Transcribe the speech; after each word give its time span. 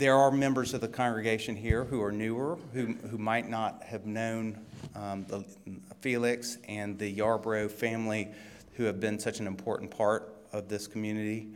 there 0.00 0.16
are 0.16 0.30
members 0.30 0.72
of 0.72 0.80
the 0.80 0.88
congregation 0.88 1.54
here 1.54 1.84
who 1.84 2.02
are 2.02 2.10
newer, 2.10 2.58
who, 2.72 2.86
who 3.10 3.18
might 3.18 3.50
not 3.50 3.82
have 3.82 4.06
known 4.06 4.58
um, 4.96 5.26
the, 5.28 5.44
Felix 6.00 6.56
and 6.66 6.98
the 6.98 7.14
Yarbrough 7.14 7.70
family, 7.70 8.30
who 8.76 8.84
have 8.84 8.98
been 8.98 9.18
such 9.18 9.40
an 9.40 9.46
important 9.46 9.90
part 9.90 10.34
of 10.54 10.70
this 10.70 10.86
community, 10.86 11.48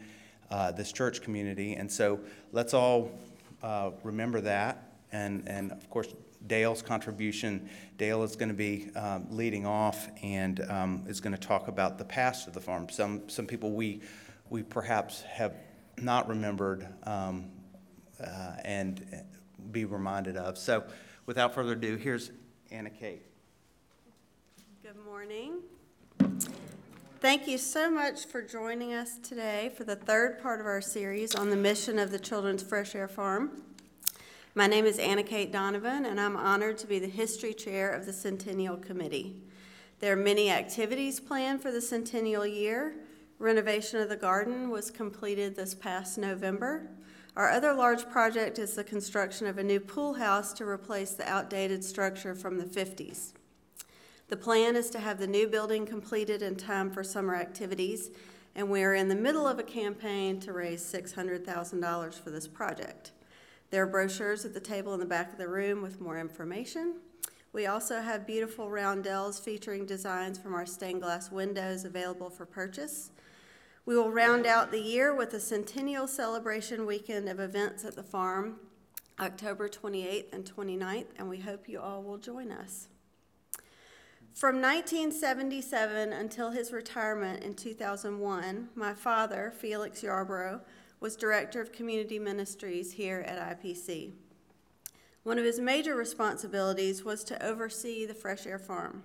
uh, 0.50 0.70
this 0.72 0.92
church 0.92 1.22
community. 1.22 1.76
And 1.76 1.90
so 1.90 2.20
let's 2.52 2.74
all 2.74 3.18
uh, 3.62 3.92
remember 4.02 4.42
that. 4.42 4.92
And, 5.10 5.48
and 5.48 5.72
of 5.72 5.88
course, 5.88 6.08
Dale's 6.46 6.82
contribution. 6.82 7.70
Dale 7.96 8.24
is 8.24 8.36
going 8.36 8.50
to 8.50 8.54
be 8.54 8.90
um, 8.94 9.26
leading 9.30 9.64
off 9.64 10.08
and 10.22 10.60
um, 10.70 11.04
is 11.08 11.18
going 11.18 11.34
to 11.34 11.40
talk 11.40 11.68
about 11.68 11.96
the 11.96 12.04
past 12.04 12.46
of 12.46 12.52
the 12.52 12.60
farm. 12.60 12.90
Some, 12.90 13.26
some 13.30 13.46
people 13.46 13.72
we, 13.72 14.02
we 14.50 14.62
perhaps 14.62 15.22
have 15.22 15.54
not 15.96 16.28
remembered 16.28 16.86
um, 17.04 17.46
uh, 18.20 18.56
and 18.64 19.24
be 19.70 19.84
reminded 19.84 20.36
of. 20.36 20.58
So, 20.58 20.84
without 21.26 21.54
further 21.54 21.72
ado, 21.72 21.96
here's 21.96 22.30
Anna 22.70 22.90
Kate. 22.90 23.22
Good 24.82 24.96
morning. 25.04 25.60
Thank 27.20 27.48
you 27.48 27.56
so 27.56 27.90
much 27.90 28.26
for 28.26 28.42
joining 28.42 28.92
us 28.92 29.18
today 29.18 29.72
for 29.76 29.84
the 29.84 29.96
third 29.96 30.42
part 30.42 30.60
of 30.60 30.66
our 30.66 30.82
series 30.82 31.34
on 31.34 31.48
the 31.48 31.56
mission 31.56 31.98
of 31.98 32.10
the 32.10 32.18
Children's 32.18 32.62
Fresh 32.62 32.94
Air 32.94 33.08
Farm. 33.08 33.62
My 34.54 34.66
name 34.66 34.84
is 34.84 34.98
Anna 34.98 35.22
Kate 35.22 35.50
Donovan, 35.50 36.04
and 36.04 36.20
I'm 36.20 36.36
honored 36.36 36.78
to 36.78 36.86
be 36.86 36.98
the 36.98 37.08
History 37.08 37.54
Chair 37.54 37.90
of 37.90 38.04
the 38.06 38.12
Centennial 38.12 38.76
Committee. 38.76 39.42
There 40.00 40.12
are 40.12 40.16
many 40.16 40.50
activities 40.50 41.18
planned 41.18 41.62
for 41.62 41.72
the 41.72 41.80
centennial 41.80 42.46
year. 42.46 42.94
Renovation 43.38 44.00
of 44.00 44.10
the 44.10 44.16
garden 44.16 44.68
was 44.68 44.90
completed 44.90 45.56
this 45.56 45.74
past 45.74 46.18
November. 46.18 46.90
Our 47.36 47.50
other 47.50 47.74
large 47.74 48.08
project 48.08 48.60
is 48.60 48.74
the 48.74 48.84
construction 48.84 49.48
of 49.48 49.58
a 49.58 49.64
new 49.64 49.80
pool 49.80 50.14
house 50.14 50.52
to 50.52 50.64
replace 50.64 51.10
the 51.12 51.28
outdated 51.28 51.82
structure 51.82 52.32
from 52.32 52.58
the 52.58 52.64
50s. 52.64 53.32
The 54.28 54.36
plan 54.36 54.76
is 54.76 54.88
to 54.90 55.00
have 55.00 55.18
the 55.18 55.26
new 55.26 55.48
building 55.48 55.84
completed 55.84 56.42
in 56.42 56.54
time 56.54 56.92
for 56.92 57.02
summer 57.02 57.34
activities, 57.34 58.12
and 58.54 58.70
we 58.70 58.84
are 58.84 58.94
in 58.94 59.08
the 59.08 59.16
middle 59.16 59.48
of 59.48 59.58
a 59.58 59.64
campaign 59.64 60.38
to 60.40 60.52
raise 60.52 60.80
$600,000 60.80 62.14
for 62.14 62.30
this 62.30 62.46
project. 62.46 63.10
There 63.70 63.82
are 63.82 63.88
brochures 63.88 64.44
at 64.44 64.54
the 64.54 64.60
table 64.60 64.94
in 64.94 65.00
the 65.00 65.06
back 65.06 65.32
of 65.32 65.38
the 65.38 65.48
room 65.48 65.82
with 65.82 66.00
more 66.00 66.20
information. 66.20 67.00
We 67.52 67.66
also 67.66 68.00
have 68.00 68.28
beautiful 68.28 68.70
roundels 68.70 69.40
featuring 69.40 69.86
designs 69.86 70.38
from 70.38 70.54
our 70.54 70.66
stained 70.66 71.02
glass 71.02 71.32
windows 71.32 71.84
available 71.84 72.30
for 72.30 72.46
purchase. 72.46 73.10
We 73.86 73.96
will 73.96 74.10
round 74.10 74.46
out 74.46 74.70
the 74.70 74.80
year 74.80 75.14
with 75.14 75.34
a 75.34 75.40
centennial 75.40 76.06
celebration 76.06 76.86
weekend 76.86 77.28
of 77.28 77.38
events 77.38 77.84
at 77.84 77.94
the 77.94 78.02
farm, 78.02 78.56
October 79.20 79.68
28th 79.68 80.32
and 80.32 80.44
29th, 80.44 81.08
and 81.18 81.28
we 81.28 81.40
hope 81.40 81.68
you 81.68 81.80
all 81.80 82.02
will 82.02 82.16
join 82.16 82.50
us. 82.50 82.88
From 84.32 84.62
1977 84.62 86.14
until 86.14 86.50
his 86.50 86.72
retirement 86.72 87.44
in 87.44 87.52
2001, 87.52 88.70
my 88.74 88.94
father, 88.94 89.52
Felix 89.54 90.02
Yarborough, 90.02 90.62
was 90.98 91.14
Director 91.14 91.60
of 91.60 91.70
Community 91.70 92.18
Ministries 92.18 92.92
here 92.92 93.20
at 93.20 93.60
IPC. 93.60 94.12
One 95.24 95.38
of 95.38 95.44
his 95.44 95.60
major 95.60 95.94
responsibilities 95.94 97.04
was 97.04 97.22
to 97.24 97.46
oversee 97.46 98.06
the 98.06 98.14
Fresh 98.14 98.46
Air 98.46 98.58
Farm. 98.58 99.02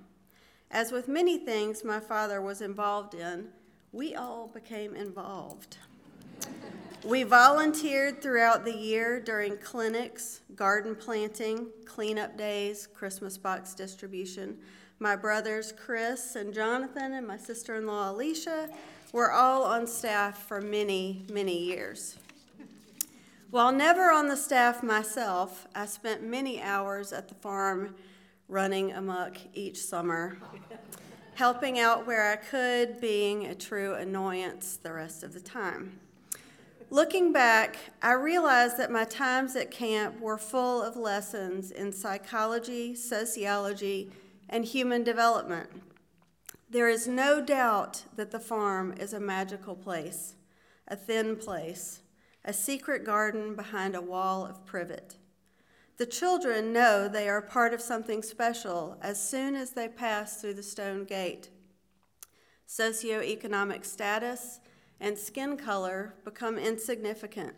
As 0.71 0.93
with 0.93 1.09
many 1.09 1.37
things 1.37 1.83
my 1.83 1.99
father 1.99 2.41
was 2.41 2.61
involved 2.61 3.13
in, 3.13 3.49
we 3.91 4.15
all 4.15 4.47
became 4.47 4.95
involved. 4.95 5.77
We 7.03 7.23
volunteered 7.23 8.21
throughout 8.21 8.65
the 8.65 8.75
year 8.75 9.19
during 9.19 9.57
clinics, 9.57 10.41
garden 10.55 10.95
planting, 10.95 11.67
cleanup 11.85 12.37
days, 12.37 12.87
Christmas 12.87 13.37
box 13.37 13.73
distribution, 13.73 14.57
my 14.99 15.15
brothers 15.15 15.71
Chris 15.71 16.35
and 16.35 16.53
Jonathan 16.53 17.13
and 17.13 17.25
my 17.25 17.37
sister 17.37 17.75
in 17.77 17.87
law 17.87 18.11
Alicia 18.11 18.69
were 19.13 19.31
all 19.31 19.63
on 19.63 19.87
staff 19.87 20.45
for 20.45 20.59
many, 20.59 21.25
many 21.31 21.57
years. 21.57 22.17
While 23.49 23.71
never 23.71 24.11
on 24.11 24.27
the 24.27 24.35
staff 24.35 24.83
myself, 24.83 25.67
I 25.73 25.85
spent 25.85 26.21
many 26.21 26.61
hours 26.61 27.13
at 27.13 27.29
the 27.29 27.35
farm 27.35 27.95
running 28.49 28.91
amok 28.91 29.37
each 29.53 29.81
summer, 29.81 30.37
helping 31.39 31.79
out 31.79 32.05
where 32.05 32.29
I 32.29 32.35
could, 32.35 32.99
being 32.99 33.45
a 33.45 33.55
true 33.55 33.93
annoyance 33.93 34.75
the 34.75 34.91
rest 34.91 35.23
of 35.23 35.31
the 35.31 35.39
time. 35.39 35.97
Looking 36.89 37.31
back, 37.31 37.77
I 38.01 38.11
realized 38.11 38.77
that 38.77 38.91
my 38.91 39.05
times 39.05 39.55
at 39.55 39.71
camp 39.71 40.19
were 40.19 40.37
full 40.37 40.83
of 40.83 40.97
lessons 40.97 41.71
in 41.71 41.93
psychology, 41.93 42.93
sociology, 42.93 44.11
and 44.49 44.65
human 44.65 45.05
development. 45.05 45.69
There 46.69 46.89
is 46.89 47.07
no 47.07 47.39
doubt 47.39 48.03
that 48.17 48.31
the 48.31 48.39
farm 48.41 48.93
is 48.99 49.13
a 49.13 49.19
magical 49.21 49.77
place, 49.77 50.35
a 50.89 50.97
thin 50.97 51.37
place, 51.37 52.01
a 52.43 52.51
secret 52.51 53.05
garden 53.05 53.55
behind 53.55 53.95
a 53.95 54.01
wall 54.01 54.45
of 54.45 54.65
privet. 54.65 55.15
The 55.99 56.05
children 56.05 56.71
know 56.71 57.09
they 57.09 57.27
are 57.27 57.41
part 57.41 57.73
of 57.73 57.81
something 57.81 58.23
special 58.23 58.97
as 59.01 59.21
soon 59.21 59.53
as 59.53 59.71
they 59.71 59.89
pass 59.89 60.39
through 60.39 60.53
the 60.53 60.63
stone 60.63 61.03
gate. 61.03 61.49
Socioeconomic 62.65 63.83
status 63.83 64.61
and 65.01 65.17
skin 65.17 65.57
color 65.57 66.13
become 66.23 66.57
insignificant. 66.57 67.53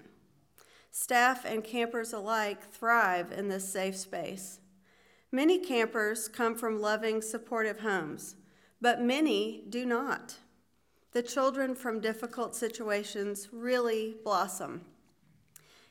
Staff 0.89 1.45
and 1.45 1.63
campers 1.63 2.13
alike 2.13 2.67
thrive 2.67 3.31
in 3.31 3.47
this 3.47 3.71
safe 3.71 3.95
space. 3.95 4.59
Many 5.31 5.59
campers 5.59 6.27
come 6.27 6.55
from 6.55 6.81
loving, 6.81 7.21
supportive 7.21 7.81
homes, 7.81 8.37
but 8.81 8.99
many 8.99 9.65
do 9.69 9.85
not. 9.85 10.37
The 11.11 11.21
children 11.21 11.75
from 11.75 11.99
difficult 11.99 12.55
situations 12.55 13.49
really 13.51 14.15
blossom. 14.23 14.81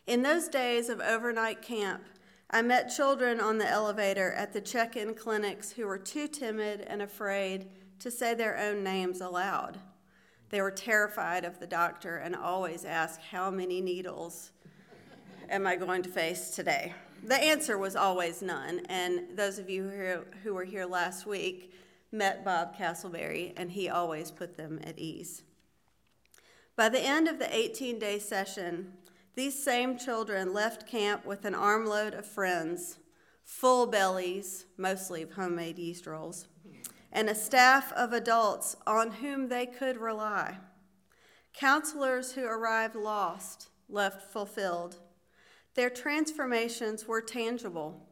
In 0.04 0.22
those 0.22 0.48
days 0.48 0.88
of 0.88 1.00
overnight 1.00 1.62
camp, 1.62 2.02
I 2.50 2.62
met 2.62 2.94
children 2.94 3.40
on 3.40 3.58
the 3.58 3.68
elevator 3.68 4.32
at 4.32 4.52
the 4.52 4.60
check 4.60 4.96
in 4.96 5.14
clinics 5.14 5.72
who 5.72 5.86
were 5.86 5.98
too 5.98 6.26
timid 6.26 6.80
and 6.80 7.00
afraid 7.00 7.68
to 8.00 8.10
say 8.10 8.34
their 8.34 8.58
own 8.58 8.82
names 8.82 9.20
aloud. 9.20 9.78
They 10.48 10.60
were 10.60 10.72
terrified 10.72 11.44
of 11.44 11.60
the 11.60 11.66
doctor 11.66 12.16
and 12.16 12.34
always 12.34 12.84
asked, 12.84 13.20
How 13.30 13.50
many 13.50 13.80
needles 13.80 14.50
am 15.48 15.66
I 15.66 15.76
going 15.76 16.02
to 16.02 16.08
face 16.08 16.50
today? 16.50 16.92
the 17.22 17.36
answer 17.36 17.76
was 17.76 17.96
always 17.96 18.42
none. 18.42 18.80
And 18.88 19.36
those 19.36 19.58
of 19.58 19.68
you 19.68 20.24
who, 20.42 20.54
were 20.54 20.64
here 20.64 20.86
last 20.86 21.26
week 21.26 21.72
met 22.12 22.44
Bob 22.44 22.76
Castleberry, 22.76 23.52
and 23.56 23.70
he 23.70 23.88
always 23.88 24.30
put 24.30 24.56
them 24.56 24.80
at 24.84 24.98
ease. 24.98 25.42
By 26.76 26.88
the 26.88 27.00
end 27.00 27.28
of 27.28 27.38
the 27.38 27.54
18 27.54 27.98
day 27.98 28.18
session, 28.18 28.94
these 29.34 29.62
same 29.62 29.96
children 29.96 30.52
left 30.52 30.86
camp 30.86 31.24
with 31.24 31.44
an 31.44 31.54
armload 31.54 32.14
of 32.14 32.26
friends, 32.26 32.98
full 33.44 33.86
bellies, 33.86 34.66
mostly 34.76 35.22
of 35.22 35.32
homemade 35.32 35.78
yeast 35.78 36.06
rolls, 36.06 36.46
and 37.12 37.28
a 37.28 37.34
staff 37.34 37.92
of 37.92 38.12
adults 38.12 38.76
on 38.86 39.10
whom 39.10 39.48
they 39.48 39.66
could 39.66 39.96
rely. 39.96 40.58
Counselors 41.52 42.32
who 42.32 42.44
arrived 42.44 42.94
lost 42.94 43.70
left 43.88 44.30
fulfilled 44.32 44.98
their 45.74 45.90
transformations 45.90 47.06
were 47.06 47.20
tangible. 47.20 48.08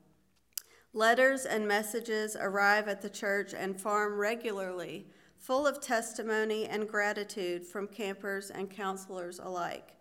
Letters 0.93 1.45
and 1.45 1.67
messages 1.67 2.37
arrive 2.39 2.89
at 2.89 3.03
the 3.03 3.11
church 3.11 3.53
and 3.53 3.81
farm 3.81 4.17
regularly, 4.17 5.09
full 5.37 5.67
of 5.67 5.81
testimony 5.81 6.67
and 6.67 6.89
gratitude 6.89 7.67
from 7.67 7.89
campers 7.89 8.51
and 8.51 8.71
counselors 8.71 9.39
alike. 9.39 9.98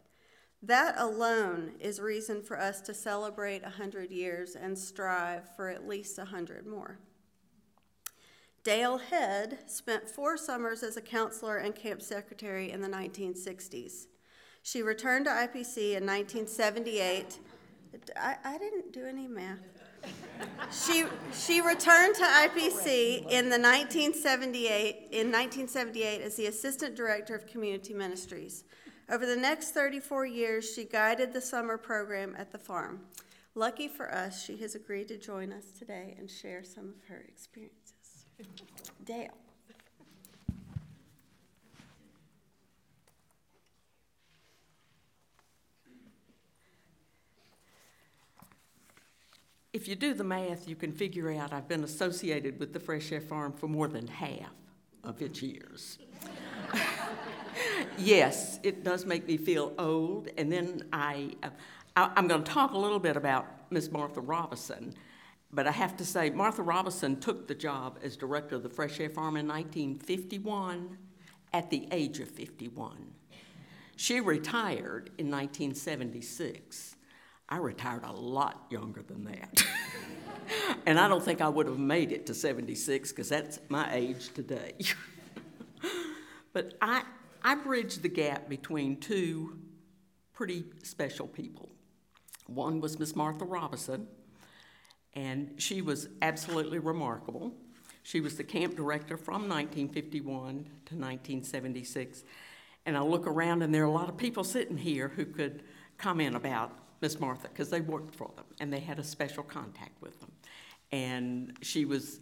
That 0.63 0.95
alone 0.97 1.73
is 1.79 2.00
reason 2.00 2.41
for 2.41 2.59
us 2.59 2.81
to 2.81 2.94
celebrate 2.94 3.61
100 3.61 4.11
years 4.11 4.55
and 4.55 4.78
strive 4.78 5.55
for 5.55 5.70
at 5.70 5.87
least 5.87 6.17
100 6.17 6.66
more. 6.66 6.99
Dale 8.64 8.97
Head 8.97 9.59
spent 9.67 10.09
four 10.09 10.35
summers 10.35 10.84
as 10.84 10.97
a 10.97 11.02
counselor 11.02 11.58
and 11.58 11.73
camp 11.73 12.02
secretary 12.02 12.72
in 12.72 12.81
the 12.81 12.90
1960s. 12.90 14.08
She 14.64 14.81
returned 14.81 15.26
to 15.26 15.31
IPC 15.31 15.96
in 15.96 16.05
1978. 16.05 17.40
I, 18.17 18.35
I 18.43 18.58
didn't 18.58 18.91
do 18.91 19.05
any 19.05 19.28
math. 19.28 19.61
she, 20.72 21.05
she 21.34 21.61
returned 21.61 22.16
to 22.16 22.23
IPC 22.23 23.29
in 23.29 23.46
the 23.46 23.58
1978, 23.58 25.08
in 25.11 25.31
1978 25.31 26.22
as 26.22 26.35
the 26.35 26.47
Assistant 26.47 26.96
Director 26.96 27.35
of 27.35 27.47
Community 27.47 27.93
Ministries. 27.93 28.66
Over 29.09 29.25
the 29.25 29.37
next 29.37 29.71
34 29.71 30.25
years, 30.25 30.73
she 30.73 30.83
guided 30.83 31.33
the 31.33 31.41
summer 31.41 31.77
program 31.77 32.35
at 32.37 32.51
the 32.51 32.57
farm. 32.57 33.01
Lucky 33.55 33.87
for 33.87 34.13
us, 34.13 34.43
she 34.43 34.57
has 34.57 34.75
agreed 34.75 35.07
to 35.07 35.17
join 35.17 35.51
us 35.51 35.71
today 35.77 36.15
and 36.19 36.29
share 36.29 36.63
some 36.63 36.89
of 36.89 37.07
her 37.07 37.25
experiences. 37.27 38.25
Dale. 39.05 39.31
if 49.77 49.87
you 49.87 49.95
do 49.95 50.15
the 50.15 50.23
math, 50.23 50.67
you 50.67 50.75
can 50.75 50.91
figure 50.91 51.31
out 51.31 51.53
I've 51.53 51.67
been 51.67 51.83
associated 51.83 52.59
with 52.59 52.73
the 52.73 52.79
Fresh 52.79 53.11
Air 53.11 53.21
Farm 53.21 53.53
for 53.53 53.67
more 53.67 53.87
than 53.87 54.07
half 54.07 54.51
of 55.03 55.21
its 55.21 55.43
years. 55.43 55.99
Yes, 57.97 58.59
it 58.64 58.84
does 58.84 59.05
make 59.05 59.28
me 59.28 59.38
feel 59.38 59.73
old. 59.78 60.29
And 60.38 60.52
then 60.52 60.84
I, 60.94 61.32
uh, 61.44 61.49
I 61.96 62.11
I'm 62.16 62.28
going 62.28 62.44
to 62.44 62.52
talk 62.52 62.72
a 62.72 62.78
little 62.78 62.99
bit 62.99 63.17
about 63.17 63.46
Miss 63.72 63.91
Martha 63.91 64.22
Robinson. 64.22 64.94
But 65.52 65.67
I 65.67 65.72
have 65.72 65.96
to 65.97 66.05
say, 66.05 66.29
Martha 66.29 66.61
Robinson 66.61 67.20
took 67.20 67.47
the 67.47 67.55
job 67.55 67.99
as 68.03 68.17
director 68.17 68.55
of 68.55 68.64
the 68.64 68.70
Fresh 68.70 68.99
Air 68.99 69.09
Farm 69.09 69.38
in 69.38 69.47
1951 69.47 70.97
at 71.53 71.70
the 71.70 71.88
age 71.91 72.20
of 72.20 72.29
51. 72.29 73.14
She 73.96 74.20
retired 74.20 75.09
in 75.17 75.32
1976. 75.32 76.96
I 77.50 77.58
retired 77.58 78.03
a 78.03 78.11
lot 78.11 78.66
younger 78.70 79.02
than 79.02 79.23
that. 79.26 79.66
and 80.85 81.00
I 81.00 81.08
don't 81.08 81.23
think 81.23 81.41
I 81.41 81.47
would 81.47 81.67
have 81.67 81.79
made 81.79 82.11
it 82.11 82.26
to 82.28 82.34
76 82.34 83.09
because 83.11 83.29
that's 83.29 83.59
my 83.70 83.91
age 83.93 84.34
today. 84.34 84.73
but 86.53 86.73
I, 86.82 87.03
I 87.47 87.55
bridged 87.55 88.02
the 88.02 88.09
gap 88.09 88.49
between 88.49 88.99
two 88.99 89.58
pretty 90.34 90.66
special 90.84 91.28
people. 91.28 91.70
One 92.47 92.82
was 92.82 92.99
Miss 92.99 93.16
Martha 93.16 93.46
Robinson, 93.46 94.05
and 95.14 95.53
she 95.55 95.82
was 95.82 96.09
absolutely 96.22 96.79
remarkable. 96.79 97.53
She 98.03 98.20
was 98.20 98.35
the 98.35 98.44
camp 98.44 98.76
director 98.76 99.16
from 99.16 99.47
1951 99.47 100.26
to 100.28 100.96
1976. 100.96 102.26
And 102.85 102.97
I 102.97 103.02
look 103.02 103.26
around, 103.26 103.61
and 103.61 103.73
there 103.73 103.84
are 103.84 103.85
a 103.85 103.91
lot 103.91 104.09
of 104.09 104.17
people 104.17 104.43
sitting 104.43 104.76
here 104.76 105.08
who 105.08 105.26
could 105.26 105.64
comment 105.97 106.35
about 106.35 106.78
Miss 107.00 107.17
Martha 107.17 107.47
because 107.47 107.70
they 107.70 107.79
worked 107.79 108.14
for 108.14 108.29
them 108.35 108.43
and 108.59 108.73
they 108.73 108.82
had 108.82 109.00
a 109.00 109.03
special 109.05 109.43
contact 109.43 110.02
with 110.02 110.20
them. 110.20 110.34
And 110.91 111.58
she 111.61 111.85
was, 111.85 112.20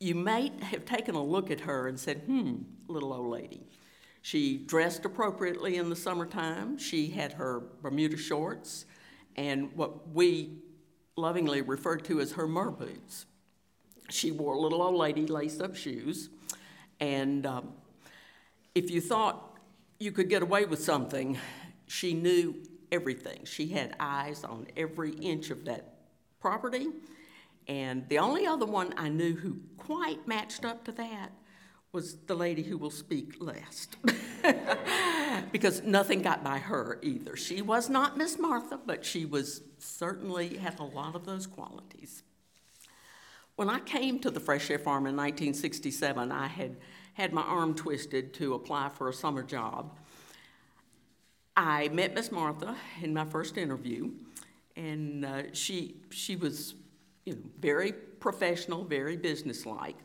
you 0.00 0.14
might 0.14 0.62
have 0.62 0.84
taken 0.84 1.14
a 1.14 1.24
look 1.24 1.50
at 1.50 1.60
her 1.60 1.88
and 1.88 1.98
said, 1.98 2.18
hmm, 2.26 2.56
little 2.88 3.14
old 3.14 3.30
lady. 3.30 3.62
She 4.24 4.56
dressed 4.56 5.04
appropriately 5.04 5.76
in 5.76 5.90
the 5.90 5.96
summertime. 5.96 6.78
She 6.78 7.08
had 7.08 7.34
her 7.34 7.60
Bermuda 7.82 8.16
shorts 8.16 8.86
and 9.36 9.70
what 9.76 10.08
we 10.14 10.62
lovingly 11.14 11.60
referred 11.60 12.06
to 12.06 12.22
as 12.22 12.32
her 12.32 12.48
mer 12.48 12.70
boots. 12.70 13.26
She 14.08 14.30
wore 14.32 14.56
little 14.56 14.80
old 14.80 14.94
lady 14.94 15.26
lace 15.26 15.60
up 15.60 15.76
shoes. 15.76 16.30
And 17.00 17.44
um, 17.44 17.74
if 18.74 18.90
you 18.90 19.02
thought 19.02 19.58
you 19.98 20.10
could 20.10 20.30
get 20.30 20.40
away 20.40 20.64
with 20.64 20.82
something, 20.82 21.36
she 21.86 22.14
knew 22.14 22.54
everything. 22.90 23.44
She 23.44 23.68
had 23.68 23.94
eyes 24.00 24.42
on 24.42 24.68
every 24.74 25.12
inch 25.16 25.50
of 25.50 25.66
that 25.66 25.96
property. 26.40 26.86
And 27.68 28.08
the 28.08 28.20
only 28.20 28.46
other 28.46 28.64
one 28.64 28.94
I 28.96 29.10
knew 29.10 29.36
who 29.36 29.58
quite 29.76 30.26
matched 30.26 30.64
up 30.64 30.82
to 30.84 30.92
that 30.92 31.30
was 31.94 32.16
the 32.26 32.34
lady 32.34 32.62
who 32.62 32.76
will 32.76 32.90
speak 32.90 33.36
last. 33.40 33.96
because 35.52 35.82
nothing 35.82 36.20
got 36.20 36.44
by 36.44 36.58
her 36.58 36.98
either. 37.02 37.36
She 37.36 37.62
was 37.62 37.88
not 37.88 38.18
Miss 38.18 38.38
Martha, 38.38 38.78
but 38.84 39.04
she 39.04 39.24
was 39.24 39.62
certainly 39.78 40.56
had 40.56 40.78
a 40.80 40.84
lot 40.84 41.14
of 41.14 41.24
those 41.24 41.46
qualities. 41.46 42.22
When 43.56 43.70
I 43.70 43.78
came 43.78 44.18
to 44.20 44.30
the 44.30 44.40
Fresh 44.40 44.70
Air 44.70 44.78
Farm 44.78 45.06
in 45.06 45.16
1967, 45.16 46.32
I 46.32 46.48
had 46.48 46.76
had 47.14 47.32
my 47.32 47.42
arm 47.42 47.74
twisted 47.74 48.34
to 48.34 48.54
apply 48.54 48.88
for 48.88 49.08
a 49.08 49.12
summer 49.12 49.44
job. 49.44 49.96
I 51.56 51.88
met 51.88 52.14
Miss 52.14 52.32
Martha 52.32 52.76
in 53.00 53.14
my 53.14 53.24
first 53.24 53.56
interview, 53.56 54.10
and 54.74 55.24
uh, 55.24 55.42
she 55.52 55.94
she 56.10 56.34
was, 56.34 56.74
you 57.24 57.34
know, 57.34 57.42
very 57.60 57.92
professional, 57.92 58.84
very 58.84 59.16
businesslike. 59.16 59.96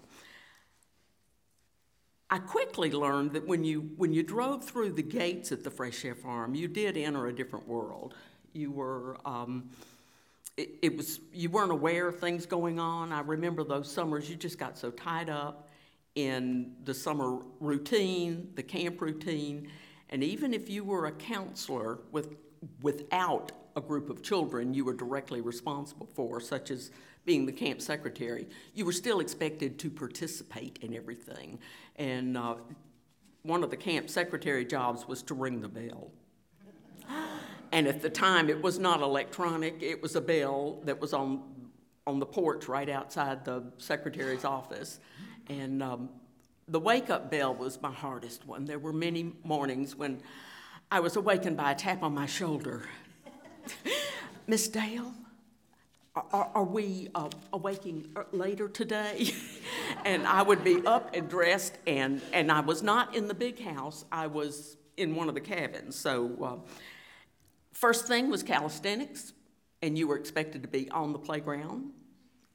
I 2.31 2.37
quickly 2.37 2.91
learned 2.91 3.33
that 3.33 3.47
when 3.47 3.63
you 3.63 3.89
when 3.97 4.13
you 4.13 4.21
drove 4.21 4.63
through 4.63 4.93
the 4.93 5.03
gates 5.03 5.51
at 5.51 5.63
the 5.63 5.71
Fresh 5.71 6.05
Air 6.05 6.15
Farm, 6.15 6.53
you 6.53 6.67
did 6.67 6.95
enter 6.95 7.27
a 7.27 7.33
different 7.33 7.67
world. 7.67 8.13
You 8.53 8.71
were 8.71 9.17
um, 9.25 9.69
it, 10.55 10.69
it 10.81 10.97
was 10.97 11.19
you 11.33 11.49
weren't 11.49 11.71
aware 11.71 12.07
of 12.07 12.19
things 12.19 12.45
going 12.45 12.79
on. 12.79 13.11
I 13.11 13.21
remember 13.21 13.63
those 13.63 13.91
summers 13.91 14.29
you 14.29 14.35
just 14.35 14.59
got 14.59 14.77
so 14.77 14.91
tied 14.91 15.29
up 15.29 15.69
in 16.15 16.73
the 16.83 16.93
summer 16.93 17.39
routine, 17.59 18.51
the 18.55 18.63
camp 18.63 19.01
routine, 19.01 19.71
and 20.09 20.23
even 20.23 20.53
if 20.53 20.69
you 20.69 20.83
were 20.83 21.07
a 21.07 21.11
counselor 21.11 21.99
with 22.11 22.35
without 22.81 23.51
a 23.75 23.81
group 23.81 24.09
of 24.09 24.21
children 24.21 24.73
you 24.73 24.83
were 24.83 24.93
directly 24.93 25.41
responsible 25.41 26.07
for, 26.13 26.39
such 26.39 26.69
as 26.69 26.91
being 27.29 27.45
the 27.45 27.51
camp 27.51 27.79
secretary, 27.79 28.47
you 28.73 28.83
were 28.83 28.91
still 28.91 29.19
expected 29.19 29.77
to 29.77 29.87
participate 29.87 30.79
in 30.81 30.95
everything. 30.95 31.59
And 31.95 32.35
uh, 32.35 32.55
one 33.43 33.63
of 33.63 33.69
the 33.69 33.77
camp 33.77 34.09
secretary 34.09 34.65
jobs 34.65 35.07
was 35.07 35.21
to 35.21 35.35
ring 35.35 35.61
the 35.61 35.69
bell. 35.69 36.09
And 37.71 37.85
at 37.85 38.01
the 38.01 38.09
time, 38.09 38.49
it 38.49 38.59
was 38.63 38.79
not 38.79 39.01
electronic, 39.01 39.75
it 39.79 40.01
was 40.01 40.15
a 40.15 40.21
bell 40.21 40.81
that 40.85 40.99
was 40.99 41.13
on, 41.13 41.43
on 42.07 42.17
the 42.17 42.25
porch 42.25 42.67
right 42.67 42.89
outside 42.89 43.45
the 43.45 43.61
secretary's 43.77 44.43
office. 44.43 44.99
And 45.49 45.83
um, 45.83 46.09
the 46.67 46.79
wake 46.79 47.11
up 47.11 47.29
bell 47.29 47.53
was 47.53 47.79
my 47.79 47.91
hardest 47.91 48.47
one. 48.47 48.65
There 48.65 48.79
were 48.79 48.91
many 48.91 49.33
mornings 49.43 49.95
when 49.95 50.19
I 50.89 50.99
was 50.99 51.15
awakened 51.15 51.57
by 51.57 51.73
a 51.73 51.75
tap 51.75 52.01
on 52.01 52.15
my 52.15 52.25
shoulder. 52.25 52.89
Miss 54.47 54.67
Dale, 54.67 55.13
are, 56.31 56.49
are 56.55 56.63
we 56.63 57.09
uh, 57.15 57.29
awaking 57.53 58.15
later 58.31 58.67
today? 58.67 59.33
and 60.05 60.25
I 60.27 60.41
would 60.41 60.63
be 60.63 60.85
up 60.85 61.15
and 61.15 61.29
dressed, 61.29 61.77
and, 61.87 62.21
and 62.33 62.51
I 62.51 62.61
was 62.61 62.83
not 62.83 63.15
in 63.15 63.27
the 63.27 63.33
big 63.33 63.61
house, 63.61 64.05
I 64.11 64.27
was 64.27 64.77
in 64.97 65.15
one 65.15 65.29
of 65.29 65.35
the 65.35 65.41
cabins. 65.41 65.95
So, 65.95 66.31
uh, 66.41 66.71
first 67.73 68.07
thing 68.07 68.29
was 68.29 68.43
calisthenics, 68.43 69.33
and 69.81 69.97
you 69.97 70.07
were 70.07 70.17
expected 70.17 70.61
to 70.63 70.67
be 70.67 70.89
on 70.91 71.13
the 71.13 71.19
playground. 71.19 71.91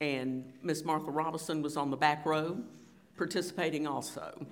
And 0.01 0.53
Miss 0.63 0.85
Martha 0.85 1.11
Robinson 1.11 1.63
was 1.63 1.77
on 1.77 1.91
the 1.91 1.97
back 1.97 2.27
row 2.27 2.59
participating 3.17 3.87
also. 3.87 4.47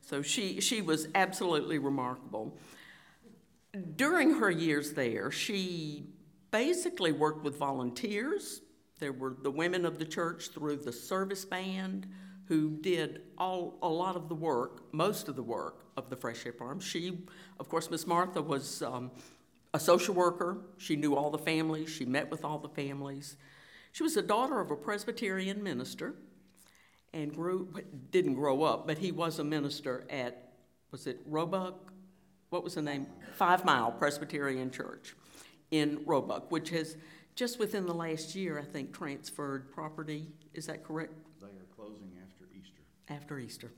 So 0.00 0.22
she, 0.22 0.60
she 0.60 0.82
was 0.82 1.08
absolutely 1.14 1.78
remarkable. 1.78 2.56
During 3.96 4.34
her 4.34 4.50
years 4.50 4.92
there, 4.92 5.30
she 5.30 6.06
basically 6.50 7.12
worked 7.12 7.44
with 7.44 7.58
volunteers. 7.58 8.62
There 8.98 9.12
were 9.12 9.36
the 9.42 9.50
women 9.50 9.84
of 9.84 9.98
the 9.98 10.04
church 10.04 10.48
through 10.48 10.78
the 10.78 10.92
service 10.92 11.44
band 11.44 12.06
who 12.46 12.70
did 12.80 13.22
all 13.36 13.78
a 13.82 13.88
lot 13.88 14.16
of 14.16 14.28
the 14.28 14.34
work, 14.34 14.92
most 14.92 15.28
of 15.28 15.36
the 15.36 15.42
work 15.42 15.84
of 15.96 16.08
the 16.08 16.16
Fresh 16.16 16.46
Air 16.46 16.52
Farm. 16.52 16.80
She, 16.80 17.26
of 17.60 17.68
course, 17.68 17.90
Miss 17.90 18.06
Martha 18.06 18.40
was 18.40 18.82
um, 18.82 19.10
a 19.74 19.78
social 19.78 20.14
worker. 20.14 20.58
She 20.78 20.96
knew 20.96 21.14
all 21.14 21.30
the 21.30 21.38
families. 21.38 21.90
She 21.90 22.06
met 22.06 22.30
with 22.30 22.44
all 22.44 22.58
the 22.58 22.68
families. 22.70 23.36
She 23.92 24.02
was 24.02 24.14
the 24.14 24.22
daughter 24.22 24.60
of 24.60 24.70
a 24.70 24.76
Presbyterian 24.76 25.62
minister, 25.62 26.14
and 27.12 27.34
grew 27.34 27.72
didn't 28.10 28.34
grow 28.34 28.62
up, 28.62 28.86
but 28.86 28.98
he 28.98 29.12
was 29.12 29.38
a 29.38 29.44
minister 29.44 30.06
at 30.08 30.52
was 30.90 31.06
it 31.06 31.20
Roebuck? 31.26 31.92
What 32.48 32.64
was 32.64 32.76
the 32.76 32.82
name? 32.82 33.06
Five 33.34 33.64
Mile 33.64 33.92
Presbyterian 33.92 34.70
Church 34.70 35.14
in 35.70 36.00
Roebuck, 36.06 36.50
which 36.50 36.70
has 36.70 36.96
just 37.34 37.58
within 37.58 37.86
the 37.86 37.94
last 37.94 38.34
year, 38.34 38.58
I 38.58 38.64
think, 38.64 38.92
transferred 38.92 39.70
property. 39.72 40.26
Is 40.54 40.66
that 40.66 40.82
correct? 40.82 41.12
They 41.40 41.46
are 41.46 41.68
closing 41.76 42.12
after 42.22 42.44
Easter. 42.52 42.82
After 43.08 43.38
Easter. 43.38 43.70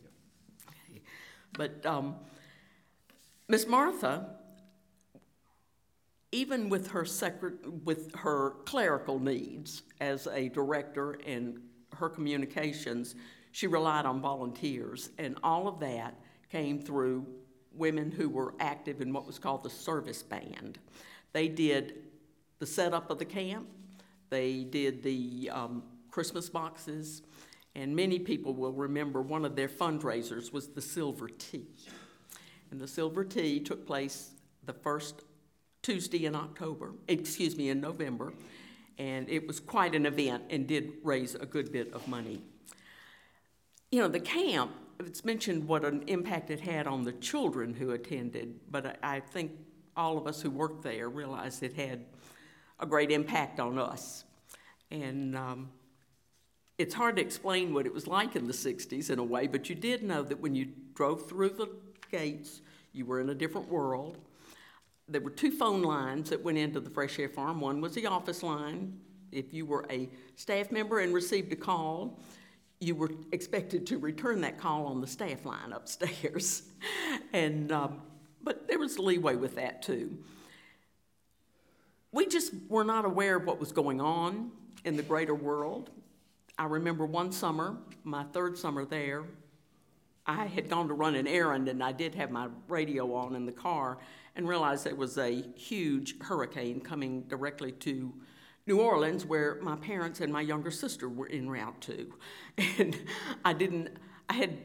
Okay. 0.69 1.03
But 1.53 1.85
um, 1.85 2.17
Miss 3.49 3.67
Martha, 3.67 4.31
even 6.33 6.69
with 6.69 6.89
her 6.89 7.05
secret, 7.05 7.85
with 7.85 8.15
her 8.15 8.55
clerical 8.65 9.19
needs 9.19 9.83
as 10.01 10.27
a 10.29 10.49
director 10.49 11.19
and 11.27 11.59
her 11.97 12.09
communications, 12.09 13.15
she 13.53 13.67
relied 13.67 14.07
on 14.07 14.21
volunteers, 14.21 15.11
and 15.19 15.37
all 15.43 15.67
of 15.67 15.81
that 15.81 16.15
came 16.51 16.81
through 16.81 17.27
women 17.73 18.11
who 18.11 18.29
were 18.29 18.55
active 18.61 19.01
in 19.01 19.13
what 19.13 19.27
was 19.27 19.39
called 19.39 19.63
the 19.63 19.71
service 19.71 20.23
band. 20.23 20.79
They 21.33 21.49
did 21.49 21.95
the 22.59 22.67
setup 22.67 23.11
of 23.11 23.19
the 23.19 23.25
camp, 23.25 23.67
they 24.29 24.65
did 24.65 25.03
the 25.03 25.51
um, 25.53 25.83
Christmas 26.11 26.49
boxes, 26.49 27.23
and 27.75 27.95
many 27.95 28.19
people 28.19 28.55
will 28.55 28.73
remember 28.73 29.23
one 29.23 29.45
of 29.45 29.57
their 29.57 29.69
fundraisers 29.69 30.53
was 30.53 30.69
the 30.69 30.83
Silver 30.83 31.29
Tea. 31.29 31.67
And 32.71 32.81
the 32.81 32.89
Silver 32.89 33.25
Tea 33.25 33.61
took 33.61 33.87
place 33.87 34.31
the 34.65 34.73
first 34.73 35.23
Tuesday 35.83 36.27
in 36.27 36.35
October, 36.35 36.93
excuse 37.09 37.57
me, 37.57 37.71
in 37.71 37.81
November, 37.81 38.33
and 38.99 39.29
it 39.29 39.47
was 39.47 39.61
quite 39.61 39.95
an 39.95 40.05
event 40.05 40.45
and 40.51 40.67
did 40.67 40.93
raise 41.03 41.35
a 41.35 41.47
good 41.47 41.73
bit 41.73 41.93
of 41.95 42.07
money. 42.07 42.43
You 43.91 44.01
know, 44.01 44.09
the 44.09 44.21
camp, 44.21 44.73
it's 45.01 45.25
mentioned 45.25 45.67
what 45.67 45.85
an 45.85 46.05
impact 46.07 46.51
it 46.51 46.61
had 46.61 46.87
on 46.87 47.05
the 47.05 47.13
children 47.13 47.75
who 47.75 47.93
attended, 47.93 48.61
but 48.71 48.99
I 49.03 49.21
think 49.21 49.53
all 50.01 50.19
of 50.19 50.27
us 50.27 50.41
who 50.41 50.51
worked 50.51 50.83
there 50.83 51.09
realized 51.09 51.63
it 51.63 51.75
had 51.75 52.05
a 52.79 52.87
great 52.87 53.11
impact 53.11 53.61
on 53.61 53.79
us. 53.79 54.25
And 54.91 55.37
um, 55.37 55.71
it's 56.79 56.95
hard 56.95 57.17
to 57.17 57.23
explain 57.23 57.75
what 57.75 57.87
it 57.87 57.93
was 57.93 58.07
like 58.07 58.35
in 58.35 58.47
the 58.47 58.53
60s 58.53 59.11
in 59.11 59.19
a 59.19 59.25
way, 59.25 59.47
but 59.47 59.69
you 59.69 59.75
did 59.75 60.03
know 60.03 60.23
that 60.23 60.41
when 60.41 60.55
you 60.55 60.69
drove 60.95 61.29
through 61.29 61.51
the 61.51 61.69
gates, 62.11 62.63
you 62.93 63.05
were 63.05 63.21
in 63.21 63.29
a 63.29 63.35
different 63.35 63.69
world. 63.69 64.19
There 65.07 65.21
were 65.21 65.31
two 65.31 65.51
phone 65.51 65.83
lines 65.83 66.31
that 66.31 66.43
went 66.43 66.59
into 66.59 66.81
the 66.81 66.91
Fresh 66.91 67.19
Air 67.19 67.29
Farm. 67.29 67.61
One 67.61 67.81
was 67.81 67.95
the 67.95 68.07
office 68.07 68.43
line. 68.43 68.99
If 69.31 69.53
you 69.53 69.67
were 69.67 69.85
a 69.91 70.09
staff 70.37 70.73
member 70.73 71.01
and 71.01 71.13
received 71.13 71.53
a 71.53 71.57
call, 71.57 72.19
you 72.81 72.95
were 72.95 73.11
expected 73.33 73.87
to 73.89 73.99
return 73.99 74.41
that 74.41 74.57
call 74.57 74.87
on 74.87 75.01
the 75.01 75.07
staff 75.07 75.45
line 75.45 75.73
upstairs. 75.73 76.63
and, 77.33 77.71
um, 77.71 78.01
but 78.43 78.69
there 78.69 78.79
was 78.79 78.99
leeway 78.99 79.37
with 79.37 79.57
that 79.57 79.83
too. 79.83 80.19
We 82.13 82.27
just 82.27 82.53
were 82.69 82.85
not 82.85 83.05
aware 83.05 83.37
of 83.37 83.45
what 83.45 83.61
was 83.61 83.73
going 83.73 84.01
on 84.01 84.51
in 84.85 84.97
the 84.97 85.03
greater 85.03 85.35
world. 85.35 85.91
I 86.59 86.65
remember 86.65 87.07
one 87.07 87.33
summer, 87.33 87.77
my 88.05 88.25
third 88.25 88.59
summer 88.59 88.85
there, 88.85 89.25
I 90.27 90.47
had 90.47 90.69
gone 90.69 90.89
to 90.89 90.95
run 90.95 91.15
an 91.15 91.27
errand 91.27 91.69
and 91.69 91.83
I 91.83 91.93
did 91.93 92.15
have 92.15 92.31
my 92.31 92.49
radio 92.69 93.15
on 93.15 93.35
in 93.35 93.47
the 93.47 93.53
car 93.53 93.99
and 94.37 94.49
realized 94.49 94.85
there 94.85 94.95
was 94.95 95.19
a 95.19 95.43
huge 95.57 96.21
hurricane 96.21 96.81
coming 96.81 97.23
directly 97.23 97.73
to 97.73 98.13
New 98.67 98.81
Orleans 98.81 99.25
where 99.27 99.59
my 99.63 99.77
parents 99.77 100.21
and 100.21 100.33
my 100.33 100.41
younger 100.41 100.71
sister 100.71 101.09
were 101.09 101.29
en 101.29 101.49
route 101.49 101.81
to. 101.83 102.13
And 102.79 102.97
I 103.45 103.53
didn't, 103.53 103.97
I 104.29 104.35
had 104.35 104.59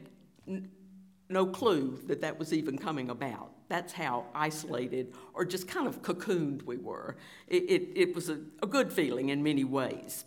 no 1.28 1.46
clue 1.46 1.98
that 2.06 2.20
that 2.20 2.38
was 2.38 2.52
even 2.52 2.78
coming 2.78 3.10
about. 3.10 3.50
That's 3.68 3.92
how 3.92 4.26
isolated 4.34 5.14
or 5.34 5.44
just 5.44 5.66
kind 5.66 5.86
of 5.88 6.02
cocooned 6.02 6.62
we 6.62 6.76
were. 6.76 7.16
It, 7.48 7.64
it, 7.64 7.88
it 7.94 8.14
was 8.14 8.28
a, 8.28 8.38
a 8.62 8.66
good 8.66 8.92
feeling 8.92 9.30
in 9.30 9.42
many 9.42 9.64
ways. 9.64 10.24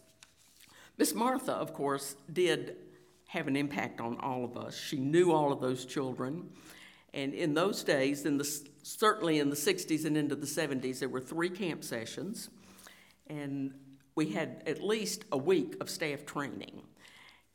Miss 0.97 1.13
Martha, 1.13 1.53
of 1.53 1.73
course, 1.73 2.15
did 2.31 2.75
have 3.27 3.47
an 3.47 3.55
impact 3.55 4.01
on 4.01 4.17
all 4.19 4.43
of 4.43 4.57
us. 4.57 4.77
She 4.77 4.97
knew 4.97 5.31
all 5.31 5.53
of 5.53 5.61
those 5.61 5.85
children. 5.85 6.49
And 7.13 7.33
in 7.33 7.53
those 7.53 7.83
days, 7.83 8.25
in 8.25 8.37
the, 8.37 8.59
certainly 8.83 9.39
in 9.39 9.49
the 9.49 9.55
60s 9.55 10.05
and 10.05 10.17
into 10.17 10.35
the 10.35 10.45
70s, 10.45 10.99
there 10.99 11.09
were 11.09 11.21
three 11.21 11.49
camp 11.49 11.83
sessions. 11.83 12.49
And 13.27 13.73
we 14.15 14.31
had 14.31 14.63
at 14.65 14.83
least 14.83 15.23
a 15.31 15.37
week 15.37 15.75
of 15.79 15.89
staff 15.89 16.25
training. 16.25 16.81